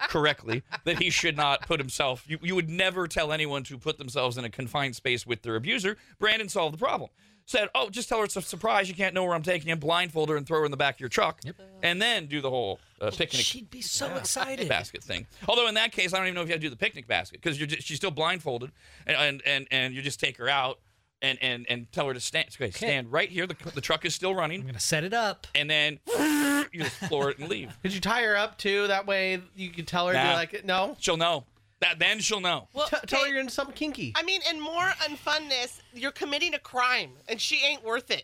correctly 0.10 0.64
that 0.86 1.00
he 1.00 1.12
should 1.12 1.38
not 1.38 1.62
put 1.62 1.80
himself 1.80 2.24
you, 2.28 2.40
you 2.42 2.56
would 2.56 2.68
never 2.68 3.08
tell 3.08 3.32
anyone 3.32 3.64
to 3.64 3.78
put 3.78 4.00
themselves 4.00 4.40
in 4.40 4.46
a 4.46 4.50
confined 4.50 4.96
space 4.96 5.24
with 5.28 5.44
their 5.44 5.56
abuser 5.56 5.98
brandon 6.18 6.50
solved 6.50 6.74
the 6.74 6.80
problem 6.80 7.12
said 7.50 7.68
oh 7.74 7.90
just 7.90 8.08
tell 8.08 8.20
her 8.20 8.26
it's 8.26 8.36
a 8.36 8.42
surprise 8.42 8.88
you 8.88 8.94
can't 8.96 9.14
know 9.16 9.24
where 9.24 9.34
i'm 9.34 9.42
taking 9.44 9.70
you 9.70 9.76
blindfold 9.76 10.30
her 10.30 10.38
and 10.38 10.46
throw 10.46 10.60
her 10.60 10.66
in 10.66 10.72
the 10.72 10.78
back 10.78 10.96
of 10.96 11.00
your 11.00 11.10
truck 11.10 11.40
and 11.82 12.02
then 12.02 12.28
do 12.28 12.42
the 12.42 12.50
whole 12.50 12.80
uh, 13.02 13.10
picnic 13.10 13.42
She'd 13.42 13.70
be 13.72 13.82
so 13.82 14.14
excited. 14.18 14.68
basket 14.68 15.02
thing. 15.04 15.26
Although 15.48 15.68
in 15.70 15.76
that 15.76 15.92
case, 15.94 16.14
I 16.14 16.18
don't 16.18 16.26
even 16.28 16.36
know 16.36 16.42
if 16.42 16.48
you 16.48 16.54
have 16.54 16.60
to 16.62 16.66
do 16.66 16.70
the 16.70 16.76
picnic 16.76 17.08
basket 17.08 17.42
because 17.42 17.58
you're 17.58 17.68
just, 17.68 17.88
she's 17.88 17.96
still 17.96 18.12
blindfolded, 18.12 18.72
and, 19.08 19.16
and 19.16 19.42
and 19.46 19.68
and 19.72 19.94
you 19.94 20.02
just 20.02 20.20
take 20.20 20.36
her 20.36 20.50
out 20.50 20.80
and 21.22 21.38
and 21.42 21.66
and 21.70 21.90
tell 21.94 22.08
her 22.08 22.14
to 22.14 22.20
stand. 22.20 22.50
Okay, 22.54 22.72
stand 22.72 23.10
right 23.10 23.30
here. 23.30 23.48
The, 23.48 23.56
the 23.74 23.80
truck 23.80 24.04
is 24.04 24.14
still 24.14 24.36
running. 24.36 24.60
I'm 24.60 24.66
gonna 24.68 24.80
set 24.82 25.06
it 25.06 25.14
up. 25.14 25.48
and 25.56 25.70
then 25.70 26.00
you 26.74 26.84
just 26.84 26.96
floor 26.98 27.30
it 27.32 27.40
and 27.40 27.48
leave. 27.48 27.78
Could 27.82 27.94
you 27.94 28.02
tie 28.02 28.24
her 28.24 28.36
up 28.36 28.58
too? 28.58 28.88
That 28.88 29.08
way 29.08 29.42
you 29.56 29.70
could 29.70 29.88
tell 29.88 30.08
her 30.08 30.14
Nah. 30.14 30.32
to 30.32 30.34
like 30.36 30.66
no. 30.66 30.98
She'll 31.00 31.16
know. 31.18 31.46
That 31.82 31.98
then 32.00 32.20
she'll 32.20 32.42
know. 32.42 32.68
Well, 32.74 32.88
T- 32.88 32.98
tell 33.08 33.20
her 33.22 33.26
hey, 33.26 33.32
you're 33.32 33.40
into 33.40 33.54
something 33.54 33.76
kinky. 33.76 34.14
I 34.16 34.24
mean, 34.24 34.42
and 34.50 34.62
more 34.62 34.92
unfunness, 35.08 35.80
you're 35.94 36.12
committing 36.12 36.54
a 36.54 36.60
crime, 36.60 37.12
and 37.28 37.40
she 37.40 37.64
ain't 37.66 37.84
worth 37.84 38.12
it. 38.12 38.24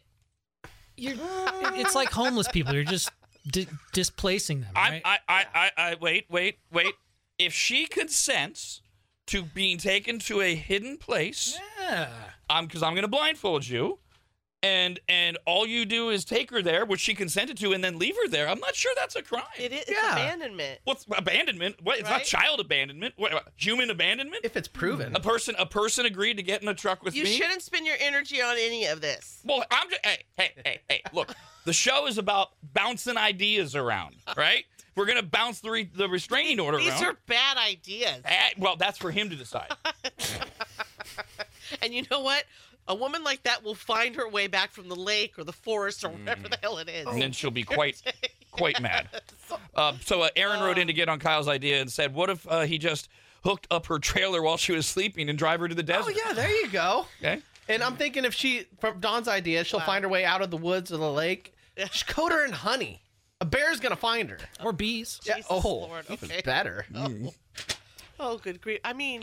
You're, 0.97 1.15
it's 1.75 1.95
like 1.95 2.09
homeless 2.09 2.47
people. 2.49 2.73
You're 2.73 2.83
just 2.83 3.11
di- 3.47 3.67
displacing 3.93 4.61
them, 4.61 4.71
I, 4.75 4.89
right? 4.89 5.01
I, 5.05 5.19
I, 5.27 5.45
I, 5.53 5.71
I, 5.77 5.95
wait, 5.99 6.25
wait, 6.29 6.59
wait. 6.71 6.93
If 7.37 7.53
she 7.53 7.85
consents 7.85 8.81
to 9.27 9.43
being 9.43 9.77
taken 9.77 10.19
to 10.19 10.41
a 10.41 10.55
hidden 10.55 10.97
place, 10.97 11.59
yeah. 11.81 12.03
Um, 12.03 12.07
I'm 12.49 12.65
because 12.67 12.83
I'm 12.83 12.93
going 12.93 13.03
to 13.03 13.09
blindfold 13.09 13.67
you, 13.67 13.99
and 14.65 14.99
and 15.07 15.37
all 15.45 15.67
you 15.67 15.85
do 15.85 16.09
is 16.09 16.25
take 16.25 16.49
her 16.49 16.61
there, 16.61 16.85
which 16.85 16.99
she 16.99 17.13
consented 17.13 17.57
to, 17.57 17.71
and 17.73 17.83
then 17.83 17.99
leave 17.99 18.15
her 18.15 18.27
there. 18.27 18.47
I'm 18.49 18.59
not 18.59 18.75
sure 18.75 18.91
that's 18.95 19.15
a 19.15 19.21
crime. 19.21 19.43
It 19.59 19.71
is 19.71 19.81
it's 19.81 19.91
Yeah. 19.91 20.13
abandonment. 20.13 20.79
What's 20.85 21.05
abandonment? 21.15 21.75
What? 21.83 21.99
It's 21.99 22.09
not 22.09 22.23
child 22.23 22.59
abandonment. 22.59 23.13
What? 23.17 23.33
what, 23.33 23.47
Human 23.57 23.89
abandonment? 23.91 24.43
if 24.43 24.57
it's 24.57 24.67
proven. 24.67 25.15
a 25.15 25.19
person, 25.19 25.55
a 25.59 25.65
person 25.65 26.05
agreed 26.05 26.37
to 26.37 26.43
get 26.43 26.61
in 26.63 26.67
a 26.67 26.73
truck 26.73 27.03
with 27.03 27.15
You 27.15 27.25
me. 27.25 27.37
shouldn't 27.37 27.61
spend 27.61 27.85
your 27.85 27.97
energy 27.99 28.41
on 28.41 28.55
any 28.57 28.85
of 28.85 29.01
this. 29.01 29.41
Well, 29.43 29.63
I'm 29.69 29.89
just 29.89 30.05
hey, 30.05 30.17
hey, 30.37 30.51
hey, 30.65 30.81
hey. 30.89 31.01
Look, 31.13 31.35
the 31.65 31.73
show 31.73 32.07
is 32.07 32.17
about 32.17 32.49
bouncing 32.73 33.17
ideas 33.17 33.75
around, 33.75 34.15
right? 34.35 34.65
We're 34.95 35.05
gonna 35.05 35.23
bounce 35.23 35.59
the 35.59 35.69
re- 35.71 35.91
the 35.93 36.07
restraining 36.09 36.59
order 36.59 36.77
These 36.77 36.89
around. 36.93 37.05
are 37.05 37.17
bad 37.27 37.57
ideas. 37.57 38.21
Eh, 38.25 38.49
well, 38.57 38.77
that's 38.77 38.97
for 38.97 39.11
him 39.11 39.29
to 39.29 39.35
decide. 39.35 39.71
And 41.81 41.93
you 41.93 42.03
know 42.11 42.19
what? 42.21 42.43
A 42.87 42.93
woman 42.95 43.23
like 43.23 43.41
that 43.43 43.63
will 43.63 43.73
find 43.75 44.15
her 44.15 44.29
way 44.29 44.47
back 44.47 44.71
from 44.71 44.89
the 44.89 44.95
lake 44.95 45.39
or 45.39 45.43
the 45.43 45.51
forest 45.53 46.03
or 46.03 46.09
wherever 46.09 46.47
the 46.47 46.57
hell 46.61 46.77
it 46.77 46.87
is. 46.87 47.07
and 47.07 47.19
then 47.21 47.31
she'll 47.31 47.49
be 47.51 47.63
quite 47.77 48.01
quite 48.51 48.79
mad. 48.81 49.09
Uh, 49.75 49.93
so 50.05 50.21
uh, 50.21 50.29
Aaron 50.37 50.61
wrote 50.61 50.77
in 50.77 50.87
to 50.87 50.93
get 50.93 51.09
on 51.09 51.19
Kyle's 51.19 51.47
idea 51.49 51.81
and 51.81 51.91
said, 51.91 52.13
"What 52.15 52.29
if 52.29 52.47
uh, 52.49 52.61
he 52.61 52.77
just 52.77 53.09
hooked 53.43 53.67
up 53.69 53.85
her 53.87 53.99
trailer 53.99 54.41
while 54.41 54.55
she 54.57 54.71
was 54.71 54.85
sleeping 54.87 55.29
and 55.29 55.37
drive 55.37 55.59
her 55.59 55.67
to 55.67 55.75
the 55.75 55.83
desert?" 55.83 56.15
Oh 56.15 56.21
yeah, 56.25 56.33
there 56.33 56.49
you 56.49 56.69
go. 56.69 57.05
Okay. 57.19 57.41
And 57.67 57.83
I'm 57.83 57.95
thinking 57.97 58.23
if 58.25 58.33
she, 58.33 58.65
from 58.79 58.99
Dawn's 59.01 59.27
idea, 59.27 59.63
she'll 59.65 59.79
Wow. 59.79 59.85
find 59.85 60.03
her 60.03 60.09
way 60.09 60.23
out 60.25 60.41
of 60.41 60.49
the 60.49 60.57
woods 60.57 60.91
or 60.93 60.97
the 60.97 61.11
lake. 61.11 61.53
Just 61.77 62.07
coat 62.07 62.31
her 62.31 62.45
in 62.45 62.53
honey. 62.53 63.01
A 63.41 63.45
bear's 63.45 63.79
gonna 63.81 63.95
find 63.97 64.29
her. 64.29 64.37
Or 64.63 64.71
bees. 64.71 65.19
Yeah. 65.25 65.35
Jesus 65.35 65.51
Oh, 65.51 65.59
Lord, 65.59 66.05
even 66.09 66.31
okay. 66.31 66.41
better. 66.43 66.85
Oh, 68.19 68.37
good 68.37 68.61
grief. 68.61 68.79
I 68.85 68.93
mean, 68.93 69.21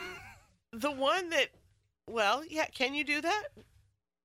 the 0.72 0.90
one 0.90 1.30
that, 1.30 1.48
well, 2.10 2.42
yeah, 2.48 2.66
can 2.66 2.94
you 2.94 3.04
do 3.04 3.20
that? 3.20 3.44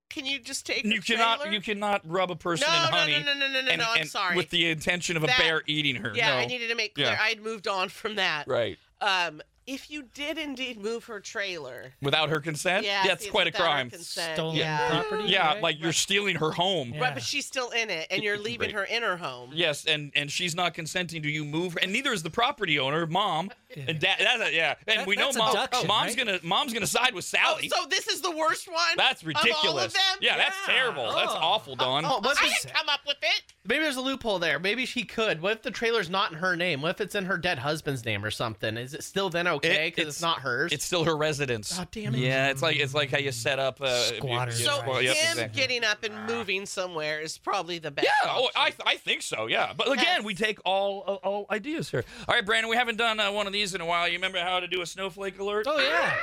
Can 0.10 0.26
you 0.26 0.40
just 0.40 0.66
take 0.66 0.86
You 0.86 1.02
cannot 1.02 1.40
trailer? 1.42 1.54
you 1.54 1.62
cannot 1.62 2.02
rub 2.06 2.32
a 2.32 2.36
person 2.36 2.68
No, 2.70 2.76
in 2.76 2.84
no, 2.84 2.90
no, 2.90 2.98
honey. 2.98 3.12
no, 3.26 3.34
no, 3.34 3.48
no, 3.48 3.62
no, 3.62 3.70
and- 3.72 3.82
no, 3.82 3.88
I'm 3.92 4.02
and 4.02 4.10
sorry. 4.10 4.36
With 4.38 4.50
the 4.50 4.70
intention 4.70 5.18
of 5.18 5.24
a 5.24 5.28
bear 5.28 5.62
eating 5.68 5.96
her. 5.98 6.14
Yeah, 6.16 6.30
no. 6.30 6.36
I 6.38 6.46
needed 6.46 6.70
to 6.70 6.76
make 6.76 6.96
clear. 6.96 7.08
Yeah. 7.08 7.18
I 7.22 7.30
had 7.30 7.42
moved 7.42 7.68
on 7.68 7.90
from 7.90 8.16
that. 8.16 8.48
Right. 8.48 8.78
Um, 9.02 9.42
if 9.68 9.90
you 9.90 10.04
did 10.14 10.38
indeed 10.38 10.80
move 10.82 11.06
her 11.06 11.20
trailer, 11.20 11.94
Without 12.02 12.30
her 12.30 12.40
consent? 12.40 12.86
yeah, 12.86 13.06
That's 13.08 13.24
see, 13.26 13.30
quite 13.32 13.48
a 13.48 13.52
crime. 13.52 13.90
Stolen 13.92 14.56
yeah. 14.58 14.90
property. 14.90 15.24
Yeah, 15.30 15.48
right? 15.54 15.62
like 15.64 15.80
you're 15.80 15.92
stealing 15.94 16.36
her 16.38 16.52
home. 16.52 16.92
Yeah. 16.94 17.02
Right, 17.02 17.14
but 17.14 17.24
she's 17.24 17.46
still 17.46 17.70
in 17.72 17.90
it, 17.90 18.08
and 18.12 18.24
you're 18.24 18.38
leaving 18.38 18.68
Right. 18.68 18.76
her 18.76 18.84
in 18.84 19.04
her 19.04 19.18
home. 19.18 19.52
Yes, 19.54 19.86
and 19.86 20.12
and 20.16 20.32
she's 20.32 20.56
not 20.56 20.74
consenting 20.74 21.22
to 21.24 21.30
you 21.30 21.44
move, 21.46 21.74
her, 21.74 21.80
and 21.82 21.92
neither 21.92 22.14
is 22.14 22.24
the 22.24 22.30
property 22.30 22.80
owner, 22.80 23.06
mom, 23.08 23.52
and 23.76 24.00
dad. 24.00 24.18
That's 24.20 24.50
a, 24.50 24.54
yeah, 24.54 24.76
and 24.88 25.00
That- 25.00 25.08
we 25.08 25.16
know 25.16 25.32
mom. 25.34 25.50
abduction, 25.56 25.88
mom's 25.88 26.16
right? 26.16 26.26
gonna 26.26 26.40
mom's 26.44 26.74
gonna 26.74 26.88
side 26.88 27.14
with 27.14 27.26
Oh, 27.36 27.38
Sally. 27.38 27.70
so 27.70 27.86
this 27.90 28.08
is 28.08 28.22
the 28.22 28.32
worst 28.32 28.68
one. 28.68 28.78
that's 28.98 29.22
Of 29.24 29.28
all 29.28 29.42
of 29.42 29.46
ridiculous. 29.46 29.94
them? 29.94 30.02
Yeah, 30.22 30.38
that's 30.38 30.56
Yeah. 30.68 30.74
terrible. 30.76 31.12
That's 31.14 31.32
Oh. 31.32 31.38
awful, 31.42 31.74
oh, 31.74 31.76
Dawn. 31.84 32.06
Oh, 32.06 32.20
what 32.20 32.28
I 32.28 32.32
if 32.32 32.38
it's- 32.46 32.62
didn't 32.64 32.76
come 32.76 32.90
up 32.90 33.02
with 33.08 33.18
it. 33.22 33.42
maybe 33.66 33.84
there's 33.84 33.96
a 33.96 34.02
loophole 34.02 34.40
there. 34.40 34.60
Maybe 34.60 34.86
she 34.86 35.04
could. 35.04 35.42
What 35.42 35.52
if 35.54 35.62
the 35.64 35.72
trailer's 35.72 36.10
not 36.10 36.32
in 36.32 36.38
her 36.38 36.56
name? 36.56 36.82
What 36.82 36.92
if 36.92 37.02
it's 37.02 37.16
in 37.16 37.26
her 37.26 37.38
dead 37.38 37.60
husband's 37.60 38.06
name 38.06 38.24
or 38.24 38.32
something? 38.32 38.78
Is 38.78 38.94
it 38.94 39.04
still 39.04 39.30
then 39.30 39.48
okay 39.56 39.88
It- 39.88 39.96
because 39.96 40.16
it's, 40.16 40.22
not 40.22 40.40
hers? 40.40 40.72
It's 40.72 40.86
still 40.86 41.04
her 41.04 41.16
residence. 41.18 41.78
God 41.78 41.88
damn 41.92 42.16
it. 42.16 42.20
Yeah, 42.20 42.50
it's 42.50 42.62
like 42.62 42.78
it's 42.78 42.94
like 42.94 43.12
how 43.12 43.18
you 43.18 43.32
set 43.32 43.60
up 43.60 43.82
uh, 43.82 43.98
Squatter. 44.16 44.52
you- 44.52 44.58
you- 44.60 44.66
So 44.66 44.84
well, 44.88 45.02
yep, 45.02 45.16
him 45.16 45.32
exactly. 45.32 45.62
getting 45.62 45.84
up 45.84 46.04
and 46.04 46.28
moving 46.28 46.66
somewhere 46.66 47.20
is 47.22 47.38
probably 47.38 47.80
the 47.80 47.92
best. 47.92 48.08
Yeah, 48.08 48.32
oh, 48.32 48.50
I. 48.56 48.74
I 48.86 48.96
think 48.98 49.22
so. 49.22 49.48
Yeah, 49.48 49.74
but 49.76 49.92
again, 49.92 50.24
we 50.24 50.34
take 50.36 50.60
all 50.66 51.00
all 51.24 51.46
ideas 51.52 51.90
here. 51.90 52.04
All 52.28 52.36
right, 52.36 52.46
Brandon, 52.46 52.70
we 52.70 52.76
haven't 52.78 52.98
done 52.98 53.20
uh, 53.20 53.32
one 53.32 53.48
of 53.48 53.54
these 53.54 53.74
in 53.76 53.82
a 53.82 53.86
while. 53.86 54.08
You 54.08 54.14
remember 54.16 54.40
how 54.40 54.60
to 54.60 54.68
do 54.68 54.82
a 54.82 54.86
snowflake 54.86 55.40
alert? 55.40 55.66
Oh 55.68 55.80
yeah. 55.80 56.14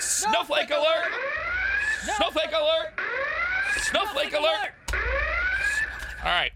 Snowflake 0.00 0.70
alert! 0.70 1.10
Snowflake 2.16 2.52
alert! 2.52 2.92
Snowflake 3.78 4.32
alert! 4.34 4.72
All 6.22 6.30
right. 6.30 6.52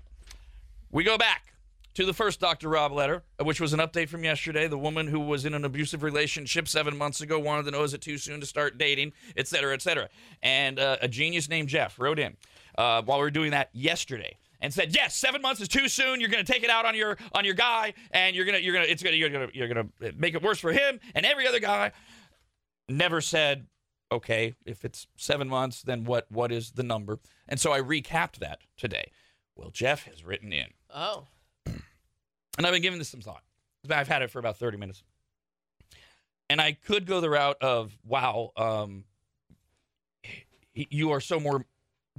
We 0.90 1.04
go 1.04 1.16
back 1.18 1.47
to 1.98 2.06
the 2.06 2.14
first 2.14 2.38
Dr. 2.38 2.68
Rob 2.68 2.92
letter, 2.92 3.24
uh, 3.40 3.44
which 3.44 3.61
was 3.61 3.72
an 3.72 3.80
update 3.80 4.08
from 4.08 4.22
yesterday. 4.22 4.68
The 4.68 4.78
woman 4.78 5.08
who 5.08 5.18
was 5.18 5.44
in 5.44 5.52
an 5.52 5.64
abusive 5.64 6.04
relationship 6.04 6.68
seven 6.68 6.96
months 6.96 7.20
ago 7.22 7.40
wanted 7.40 7.64
to 7.64 7.72
know 7.72 7.82
is 7.82 7.92
it 7.92 8.00
too 8.00 8.18
soon 8.18 8.38
to 8.38 8.46
start 8.46 8.78
dating, 8.78 9.14
et 9.37 9.48
cetera, 9.48 9.74
et 9.74 9.82
cetera. 9.82 10.08
And 10.40 10.78
uh, 10.78 10.98
a 11.02 11.08
genius 11.08 11.48
named 11.48 11.68
Jeff 11.68 11.98
wrote 11.98 12.20
in 12.20 12.37
uh, 12.76 13.02
while 13.02 13.18
we 13.18 13.22
were 13.22 13.32
doing 13.32 13.50
that 13.50 13.70
yesterday 13.72 14.37
and 14.61 14.72
said, 14.72 14.94
"Yes, 14.94 15.16
seven 15.16 15.42
months 15.42 15.61
is 15.61 15.66
too 15.66 15.88
soon. 15.88 16.20
You're 16.20 16.30
going 16.30 16.44
to 16.44 16.52
take 16.52 16.62
it 16.62 16.70
out 16.70 16.84
on 16.84 16.94
your 16.94 17.18
on 17.32 17.44
your 17.44 17.54
guy, 17.54 17.94
and 18.12 18.37
you're 18.37 18.44
gonna 18.44 18.58
you're 18.58 18.74
gonna 18.74 18.87
it's 18.87 19.02
gonna 19.02 19.16
you're 19.16 19.30
gonna 19.30 19.48
you're 19.52 19.66
gonna 19.66 19.88
make 20.16 20.37
it 20.37 20.42
worse 20.42 20.61
for 20.61 20.70
him 20.70 21.00
and 21.16 21.26
every 21.26 21.48
other 21.48 21.58
guy." 21.58 21.90
Never 22.88 23.20
said 23.20 23.66
okay, 24.12 24.54
if 24.64 24.84
it's 24.84 25.08
seven 25.16 25.48
months, 25.48 25.82
then 25.82 26.04
what 26.04 26.30
what 26.30 26.52
is 26.52 26.70
the 26.70 26.84
number? 26.84 27.18
And 27.48 27.58
so 27.58 27.72
I 27.72 27.80
recapped 27.80 28.37
that 28.37 28.61
today. 28.76 29.11
Well, 29.56 29.70
Jeff 29.70 30.04
has 30.04 30.24
written 30.24 30.52
in, 30.52 30.68
Oh, 30.94 31.26
and 32.58 32.66
I've 32.66 32.72
been 32.72 32.82
giving 32.82 32.98
this 32.98 33.08
some 33.08 33.20
thought. 33.20 33.42
I've 33.88 34.08
had 34.08 34.20
it 34.20 34.30
for 34.30 34.38
about 34.38 34.58
30 34.58 34.76
minutes. 34.76 35.02
And 36.50 36.60
I 36.60 36.72
could 36.72 37.06
go 37.06 37.20
the 37.20 37.30
route 37.30 37.56
of, 37.62 37.96
wow, 38.04 38.50
um, 38.56 39.04
you 40.74 41.12
are 41.12 41.20
so 41.20 41.40
more 41.40 41.64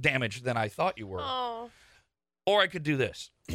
damaged 0.00 0.44
than 0.44 0.56
I 0.56 0.68
thought 0.68 0.98
you 0.98 1.06
were. 1.06 1.20
oh, 1.20 1.70
Or 2.46 2.60
I 2.60 2.66
could 2.66 2.82
do 2.82 2.96
this. 2.96 3.30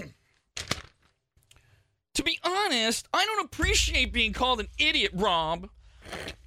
to 2.13 2.23
be 2.23 2.39
honest, 2.43 3.07
I 3.13 3.25
don't 3.25 3.45
appreciate 3.45 4.13
being 4.13 4.33
called 4.33 4.59
an 4.59 4.67
idiot, 4.77 5.11
Rob. 5.13 5.69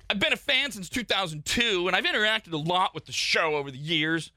I've 0.08 0.20
been 0.20 0.32
a 0.32 0.36
fan 0.36 0.70
since 0.70 0.88
2002, 0.88 1.86
and 1.86 1.96
I've 1.96 2.04
interacted 2.04 2.52
a 2.52 2.56
lot 2.56 2.94
with 2.94 3.06
the 3.06 3.12
show 3.12 3.56
over 3.56 3.70
the 3.70 3.76
years, 3.78 4.30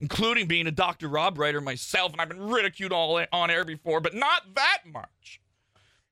including 0.00 0.46
being 0.46 0.66
a 0.66 0.70
Dr. 0.70 1.08
Rob 1.08 1.38
writer 1.38 1.60
myself, 1.60 2.12
and 2.12 2.20
I've 2.20 2.28
been 2.28 2.48
ridiculed 2.48 2.92
all 2.92 3.24
on 3.32 3.50
air 3.50 3.64
before, 3.64 4.00
but 4.00 4.14
not 4.14 4.54
that 4.54 4.82
much. 4.86 5.40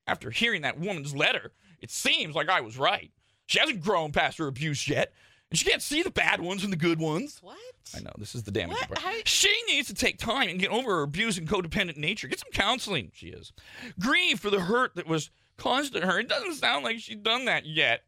After 0.07 0.29
hearing 0.31 0.61
that 0.61 0.79
woman's 0.79 1.15
letter, 1.15 1.51
it 1.81 1.91
seems 1.91 2.35
like 2.35 2.49
I 2.49 2.61
was 2.61 2.77
right. 2.77 3.11
She 3.47 3.59
hasn't 3.59 3.81
grown 3.81 4.11
past 4.11 4.37
her 4.37 4.47
abuse 4.47 4.87
yet, 4.87 5.13
and 5.49 5.57
she 5.59 5.65
can't 5.65 5.81
see 5.81 6.01
the 6.03 6.11
bad 6.11 6.41
ones 6.41 6.61
from 6.61 6.71
the 6.71 6.77
good 6.77 6.99
ones. 6.99 7.39
what? 7.41 7.57
I 7.95 7.99
know 7.99 8.11
this 8.17 8.33
is 8.33 8.43
the 8.43 8.51
damage. 8.51 8.77
What? 8.77 8.87
part. 8.87 8.99
How- 8.99 9.21
She 9.25 9.55
needs 9.67 9.87
to 9.89 9.93
take 9.93 10.17
time 10.17 10.49
and 10.49 10.59
get 10.59 10.71
over 10.71 10.97
her 10.97 11.01
abuse 11.03 11.37
and 11.37 11.47
codependent 11.47 11.97
nature. 11.97 12.27
Get 12.27 12.39
some 12.39 12.51
counseling. 12.51 13.11
She 13.13 13.27
is 13.27 13.53
grieve 13.99 14.39
for 14.39 14.49
the 14.49 14.61
hurt 14.61 14.95
that 14.95 15.07
was 15.07 15.29
caused 15.57 15.93
to 15.93 16.05
her. 16.05 16.19
It 16.19 16.27
doesn't 16.27 16.55
sound 16.55 16.83
like 16.83 16.99
she's 16.99 17.17
done 17.17 17.45
that 17.45 17.65
yet, 17.65 18.01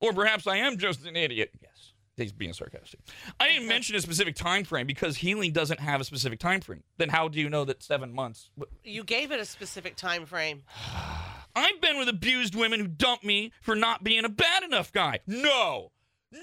or 0.00 0.12
perhaps 0.12 0.46
I 0.46 0.56
am 0.58 0.78
just 0.78 1.06
an 1.06 1.14
idiot. 1.16 1.50
Yes, 1.62 1.92
he's 2.16 2.32
being 2.32 2.52
sarcastic. 2.52 3.00
I 3.38 3.46
didn't 3.48 3.68
mention 3.68 3.94
a 3.94 4.00
specific 4.00 4.34
time 4.34 4.64
frame 4.64 4.86
because 4.88 5.16
healing 5.16 5.52
doesn't 5.52 5.78
have 5.80 6.00
a 6.00 6.04
specific 6.04 6.40
time 6.40 6.60
frame. 6.60 6.82
Then 6.98 7.08
how 7.10 7.28
do 7.28 7.38
you 7.38 7.48
know 7.48 7.64
that 7.66 7.82
seven 7.84 8.12
months? 8.12 8.50
You 8.82 9.04
gave 9.04 9.30
it 9.30 9.38
a 9.38 9.44
specific 9.44 9.94
time 9.96 10.26
frame. 10.26 10.64
I've 11.54 11.80
been 11.80 11.98
with 11.98 12.08
abused 12.08 12.54
women 12.54 12.80
who 12.80 12.86
dumped 12.86 13.24
me 13.24 13.52
for 13.60 13.74
not 13.74 14.04
being 14.04 14.24
a 14.24 14.28
bad 14.28 14.62
enough 14.62 14.92
guy. 14.92 15.20
No, 15.26 15.92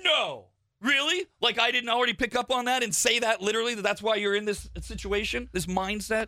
no. 0.03 0.45
Really? 0.81 1.25
Like 1.41 1.59
I 1.59 1.71
didn't 1.71 1.89
already 1.89 2.13
pick 2.13 2.35
up 2.35 2.51
on 2.51 2.65
that 2.65 2.83
and 2.83 2.93
say 2.93 3.19
that 3.19 3.41
literally 3.41 3.73
that 3.75 3.81
that's 3.81 4.01
why 4.01 4.15
you're 4.15 4.35
in 4.35 4.45
this 4.45 4.69
situation, 4.81 5.49
this 5.51 5.65
mindset? 5.65 6.27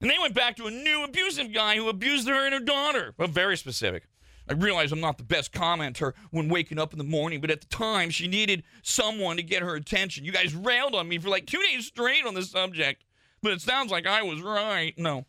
And 0.00 0.10
they 0.10 0.18
went 0.20 0.34
back 0.34 0.56
to 0.56 0.66
a 0.66 0.70
new 0.70 1.04
abusive 1.04 1.52
guy 1.52 1.76
who 1.76 1.88
abused 1.88 2.28
her 2.28 2.44
and 2.44 2.54
her 2.54 2.60
daughter. 2.60 3.14
Well, 3.16 3.28
very 3.28 3.56
specific. 3.56 4.04
I 4.48 4.54
realize 4.54 4.92
I'm 4.92 5.00
not 5.00 5.18
the 5.18 5.24
best 5.24 5.52
commenter 5.52 6.14
when 6.30 6.48
waking 6.48 6.78
up 6.78 6.92
in 6.92 6.98
the 6.98 7.04
morning, 7.04 7.40
but 7.40 7.50
at 7.50 7.60
the 7.60 7.66
time 7.66 8.10
she 8.10 8.28
needed 8.28 8.62
someone 8.82 9.36
to 9.36 9.42
get 9.42 9.62
her 9.62 9.74
attention. 9.74 10.24
You 10.24 10.32
guys 10.32 10.54
railed 10.54 10.94
on 10.94 11.08
me 11.08 11.18
for 11.18 11.28
like 11.28 11.46
two 11.46 11.62
days 11.70 11.86
straight 11.86 12.24
on 12.24 12.34
this 12.34 12.50
subject, 12.50 13.04
but 13.42 13.52
it 13.52 13.60
sounds 13.60 13.90
like 13.90 14.06
I 14.06 14.22
was 14.22 14.40
right. 14.40 14.96
No, 14.96 15.26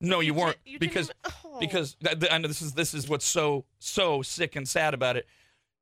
no, 0.00 0.20
you, 0.20 0.28
You 0.28 0.34
weren't 0.34 0.56
did- 0.64 0.72
you 0.72 0.78
because 0.78 1.10
oh. 1.24 1.58
because 1.60 1.96
I 2.30 2.38
know 2.38 2.48
this 2.48 2.62
is 2.62 2.72
this 2.72 2.94
is 2.94 3.08
what's 3.08 3.24
so 3.24 3.64
so 3.78 4.22
sick 4.22 4.56
and 4.56 4.68
sad 4.68 4.94
about 4.94 5.16
it. 5.16 5.26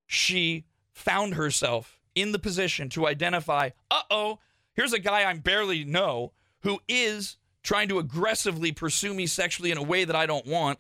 She 0.07 0.65
found 0.93 1.35
herself 1.35 1.99
in 2.15 2.33
the 2.33 2.39
position 2.39 2.89
to 2.91 3.07
identify, 3.07 3.71
uh-oh, 3.91 4.39
here's 4.75 4.93
a 4.93 4.99
guy 4.99 5.29
I 5.29 5.35
barely 5.35 5.85
know 5.85 6.33
who 6.61 6.79
is 6.89 7.37
trying 7.63 7.89
to 7.89 7.99
aggressively 7.99 8.71
pursue 8.71 9.13
me 9.15 9.27
sexually 9.27 9.71
in 9.71 9.79
a 9.79 9.83
way 9.83 10.05
that 10.05 10.15
I 10.15 10.27
don't 10.27 10.47
want. 10.47 10.79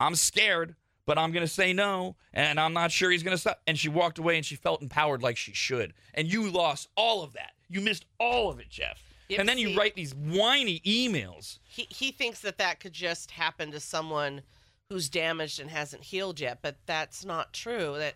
I'm 0.00 0.16
scared, 0.16 0.74
but 1.06 1.18
I'm 1.18 1.30
going 1.30 1.46
to 1.46 1.52
say 1.52 1.72
no, 1.72 2.16
and 2.32 2.58
I'm 2.58 2.72
not 2.72 2.90
sure 2.90 3.10
he's 3.10 3.22
going 3.22 3.36
to 3.36 3.40
stop. 3.40 3.60
And 3.66 3.78
she 3.78 3.88
walked 3.88 4.18
away 4.18 4.36
and 4.36 4.44
she 4.44 4.56
felt 4.56 4.82
empowered 4.82 5.22
like 5.22 5.36
she 5.36 5.52
should. 5.52 5.92
And 6.14 6.26
you 6.32 6.50
lost 6.50 6.88
all 6.96 7.22
of 7.22 7.34
that. 7.34 7.52
You 7.68 7.80
missed 7.82 8.06
all 8.18 8.50
of 8.50 8.58
it, 8.58 8.68
Jeff. 8.68 9.00
Yep, 9.32 9.40
and 9.40 9.48
then 9.48 9.56
you 9.58 9.74
write 9.76 9.94
these 9.94 10.14
whiny 10.14 10.80
emails. 10.80 11.58
He 11.64 11.86
he 11.88 12.12
thinks 12.12 12.40
that 12.40 12.58
that 12.58 12.80
could 12.80 12.92
just 12.92 13.30
happen 13.30 13.70
to 13.70 13.80
someone 13.80 14.42
who's 14.90 15.08
damaged 15.08 15.58
and 15.58 15.70
hasn't 15.70 16.04
healed 16.04 16.38
yet, 16.38 16.58
but 16.60 16.76
that's 16.84 17.24
not 17.24 17.54
true. 17.54 17.96
That 17.96 18.14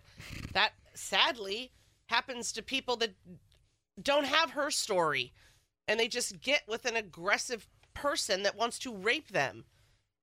that 0.53 0.73
sadly 0.93 1.73
happens 2.07 2.53
to 2.53 2.63
people 2.63 2.97
that 2.97 3.15
don't 4.03 4.27
have 4.27 4.51
her 4.51 4.71
story, 4.71 5.33
and 5.89 5.99
they 5.99 6.07
just 6.07 6.43
get 6.43 6.63
with 6.69 6.85
an 6.85 6.97
aggressive 6.97 7.67
person 7.95 8.43
that 8.43 8.57
wants 8.57 8.79
to 8.81 8.95
rape 8.95 9.29
them. 9.29 9.65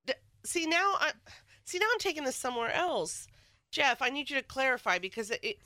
D- 0.05 0.13
See 0.43 0.67
now, 0.67 0.93
I 0.99 1.13
see 1.65 1.79
now 1.79 1.87
I'm 1.91 1.99
taking 1.99 2.23
this 2.23 2.35
somewhere 2.35 2.71
else. 2.71 3.27
Jeff, 3.71 4.03
I 4.03 4.09
need 4.09 4.29
you 4.29 4.37
to 4.37 4.43
clarify 4.43 4.99
because 4.99 5.31
it, 5.31 5.39
it 5.41 5.57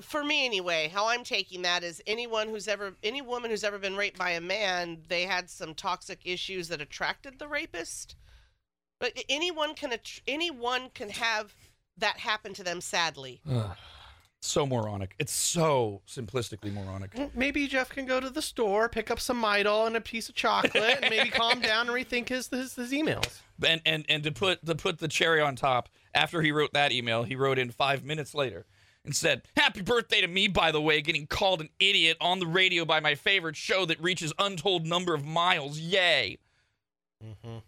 for 0.00 0.22
me 0.22 0.44
anyway, 0.44 0.90
how 0.92 1.08
I'm 1.08 1.24
taking 1.24 1.62
that 1.62 1.82
is 1.82 2.02
anyone 2.06 2.48
who's 2.48 2.68
ever 2.68 2.94
any 3.02 3.22
woman 3.22 3.50
who's 3.50 3.64
ever 3.64 3.78
been 3.78 3.96
raped 3.96 4.18
by 4.18 4.30
a 4.30 4.40
man, 4.40 4.98
they 5.08 5.22
had 5.22 5.50
some 5.50 5.74
toxic 5.74 6.20
issues 6.24 6.68
that 6.68 6.80
attracted 6.80 7.38
the 7.38 7.48
rapist. 7.48 8.16
But 9.00 9.12
anyone 9.28 9.74
can 9.74 9.92
anyone 10.28 10.90
can 10.94 11.10
have 11.10 11.54
that 11.98 12.18
happen 12.18 12.54
to 12.54 12.62
them 12.62 12.80
sadly. 12.80 13.40
So 14.42 14.64
moronic. 14.64 15.14
It's 15.18 15.32
so 15.32 16.00
simplistically 16.08 16.72
moronic. 16.72 17.36
Maybe 17.36 17.66
Jeff 17.66 17.90
can 17.90 18.06
go 18.06 18.20
to 18.20 18.30
the 18.30 18.40
store, 18.40 18.88
pick 18.88 19.10
up 19.10 19.20
some 19.20 19.42
Midol 19.42 19.86
and 19.86 19.96
a 19.96 20.00
piece 20.00 20.30
of 20.30 20.34
chocolate, 20.34 20.98
and 21.02 21.10
maybe 21.10 21.28
calm 21.28 21.60
down 21.60 21.88
and 21.88 21.96
rethink 21.96 22.30
his 22.30 22.48
his, 22.48 22.74
his 22.74 22.92
emails. 22.92 23.40
And 23.66 23.82
and 23.84 24.06
and 24.08 24.22
to 24.22 24.30
put 24.30 24.64
to 24.64 24.74
put 24.76 24.98
the 24.98 25.08
cherry 25.08 25.40
on 25.40 25.56
top, 25.56 25.88
after 26.14 26.42
he 26.42 26.52
wrote 26.52 26.72
that 26.74 26.92
email, 26.92 27.24
he 27.24 27.34
wrote 27.34 27.58
in 27.58 27.70
five 27.70 28.04
minutes 28.04 28.34
later 28.34 28.66
and 29.04 29.14
said, 29.16 29.42
"Happy 29.56 29.82
birthday 29.82 30.20
to 30.20 30.28
me, 30.28 30.48
by 30.48 30.72
the 30.72 30.80
way, 30.80 31.00
getting 31.00 31.26
called 31.26 31.60
an 31.60 31.68
idiot 31.78 32.16
on 32.20 32.38
the 32.38 32.46
radio 32.46 32.84
by 32.84 33.00
my 33.00 33.14
favorite 33.14 33.56
show 33.56 33.84
that 33.86 34.00
reaches 34.00 34.32
untold 34.38 34.86
number 34.86 35.14
of 35.14 35.24
miles. 35.24 35.78
Yay!" 35.78 36.38
Mm-hmm. 37.24 37.58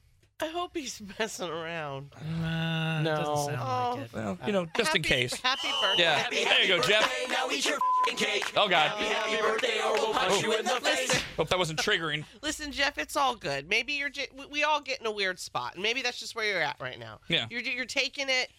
I 0.40 0.46
hope 0.46 0.76
he's 0.76 1.00
messing 1.20 1.48
around. 1.48 2.10
Nah, 2.40 3.00
it 3.00 3.04
doesn't 3.04 3.24
No. 3.24 3.46
sound 3.46 3.58
Oh. 3.60 3.90
like 3.96 4.04
it. 4.06 4.12
Well, 4.12 4.38
you 4.46 4.52
know, 4.52 4.66
just 4.76 4.96
in 4.96 5.02
case. 5.02 5.34
Happy 5.40 5.68
birthday. 5.80 6.02
Yeah. 6.02 6.28
There 6.30 6.62
you 6.62 6.68
go, 6.68 6.82
Jeff. 6.82 7.08
Now 7.28 7.48
eat 7.48 7.64
your 7.64 7.78
cake. 8.16 8.52
Oh 8.56 8.68
God. 8.68 8.88
Happy 8.90 9.40
birthday, 9.40 9.80
or 9.84 9.92
we'll 9.92 10.12
punch 10.12 10.32
oh. 10.32 10.40
you 10.40 10.52
in 10.58 10.64
the 10.64 10.80
face. 10.80 11.22
Hope 11.36 11.48
that 11.48 11.58
wasn't 11.58 11.78
triggering. 11.78 12.24
Listen, 12.42 12.72
Jeff, 12.72 12.98
it's 12.98 13.14
all 13.14 13.36
good. 13.36 13.68
Maybe 13.68 13.92
you're 13.92 14.08
j- 14.10 14.28
we- 14.36 14.46
we 14.46 14.64
all 14.64 14.80
get 14.80 14.98
in 15.00 15.06
a 15.06 15.12
weird 15.12 15.38
spot, 15.38 15.74
and 15.74 15.82
maybe 15.82 16.02
that's 16.02 16.18
just 16.18 16.34
where 16.34 16.44
you're 16.44 16.60
at 16.62 16.76
right 16.80 16.98
now. 16.98 17.20
Yeah. 17.28 17.46
You're 17.48 17.60
you're 17.60 17.84
taking 17.84 18.28
it. 18.28 18.50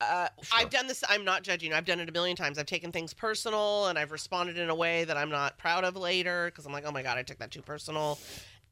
Uh, 0.00 0.28
I've 0.52 0.70
done 0.70 0.86
this. 0.86 1.02
I'm 1.08 1.24
not 1.24 1.42
judging. 1.42 1.72
I've 1.72 1.84
done 1.84 1.98
it 2.00 2.08
a 2.08 2.12
million 2.12 2.36
times. 2.36 2.56
I've 2.58 2.66
taken 2.66 2.92
things 2.92 3.12
personal, 3.12 3.88
and 3.88 3.98
I've 3.98 4.12
responded 4.12 4.56
in 4.56 4.70
a 4.70 4.74
way 4.74 5.04
that 5.04 5.16
I'm 5.16 5.30
not 5.30 5.58
proud 5.58 5.84
of 5.84 5.96
later 5.96 6.46
because 6.46 6.66
I'm 6.66 6.72
like, 6.72 6.84
oh 6.86 6.92
my 6.92 7.02
god, 7.02 7.18
I 7.18 7.22
took 7.22 7.38
that 7.38 7.50
too 7.50 7.62
personal. 7.62 8.18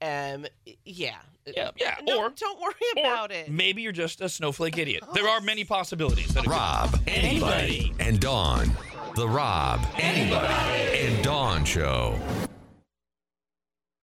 Um, 0.03 0.47
yeah, 0.85 1.17
Yeah, 1.47 1.71
yeah. 1.77 1.97
No, 2.03 2.19
or 2.19 2.29
don't 2.31 2.61
worry 2.61 2.75
or 2.99 3.01
about 3.01 3.33
it. 3.33 3.51
maybe 3.51 3.81
you're 3.83 3.93
just 3.93 4.21
a 4.21 4.29
snowflake 4.29 4.77
idiot. 4.79 5.03
There 5.15 5.27
are 5.27 5.41
many 5.41 5.65
possibilities. 5.65 6.29
That 6.35 6.41
it 6.45 6.49
could- 6.49 6.53
Rob, 6.53 6.91
Arnie. 7.07 7.95
and 7.99 8.21
Dawn. 8.21 8.71
The 9.17 9.27
Rob, 9.27 9.81
Arnie, 9.97 10.31
and 10.33 11.25
Dawn 11.25 11.65
Show. 11.65 12.21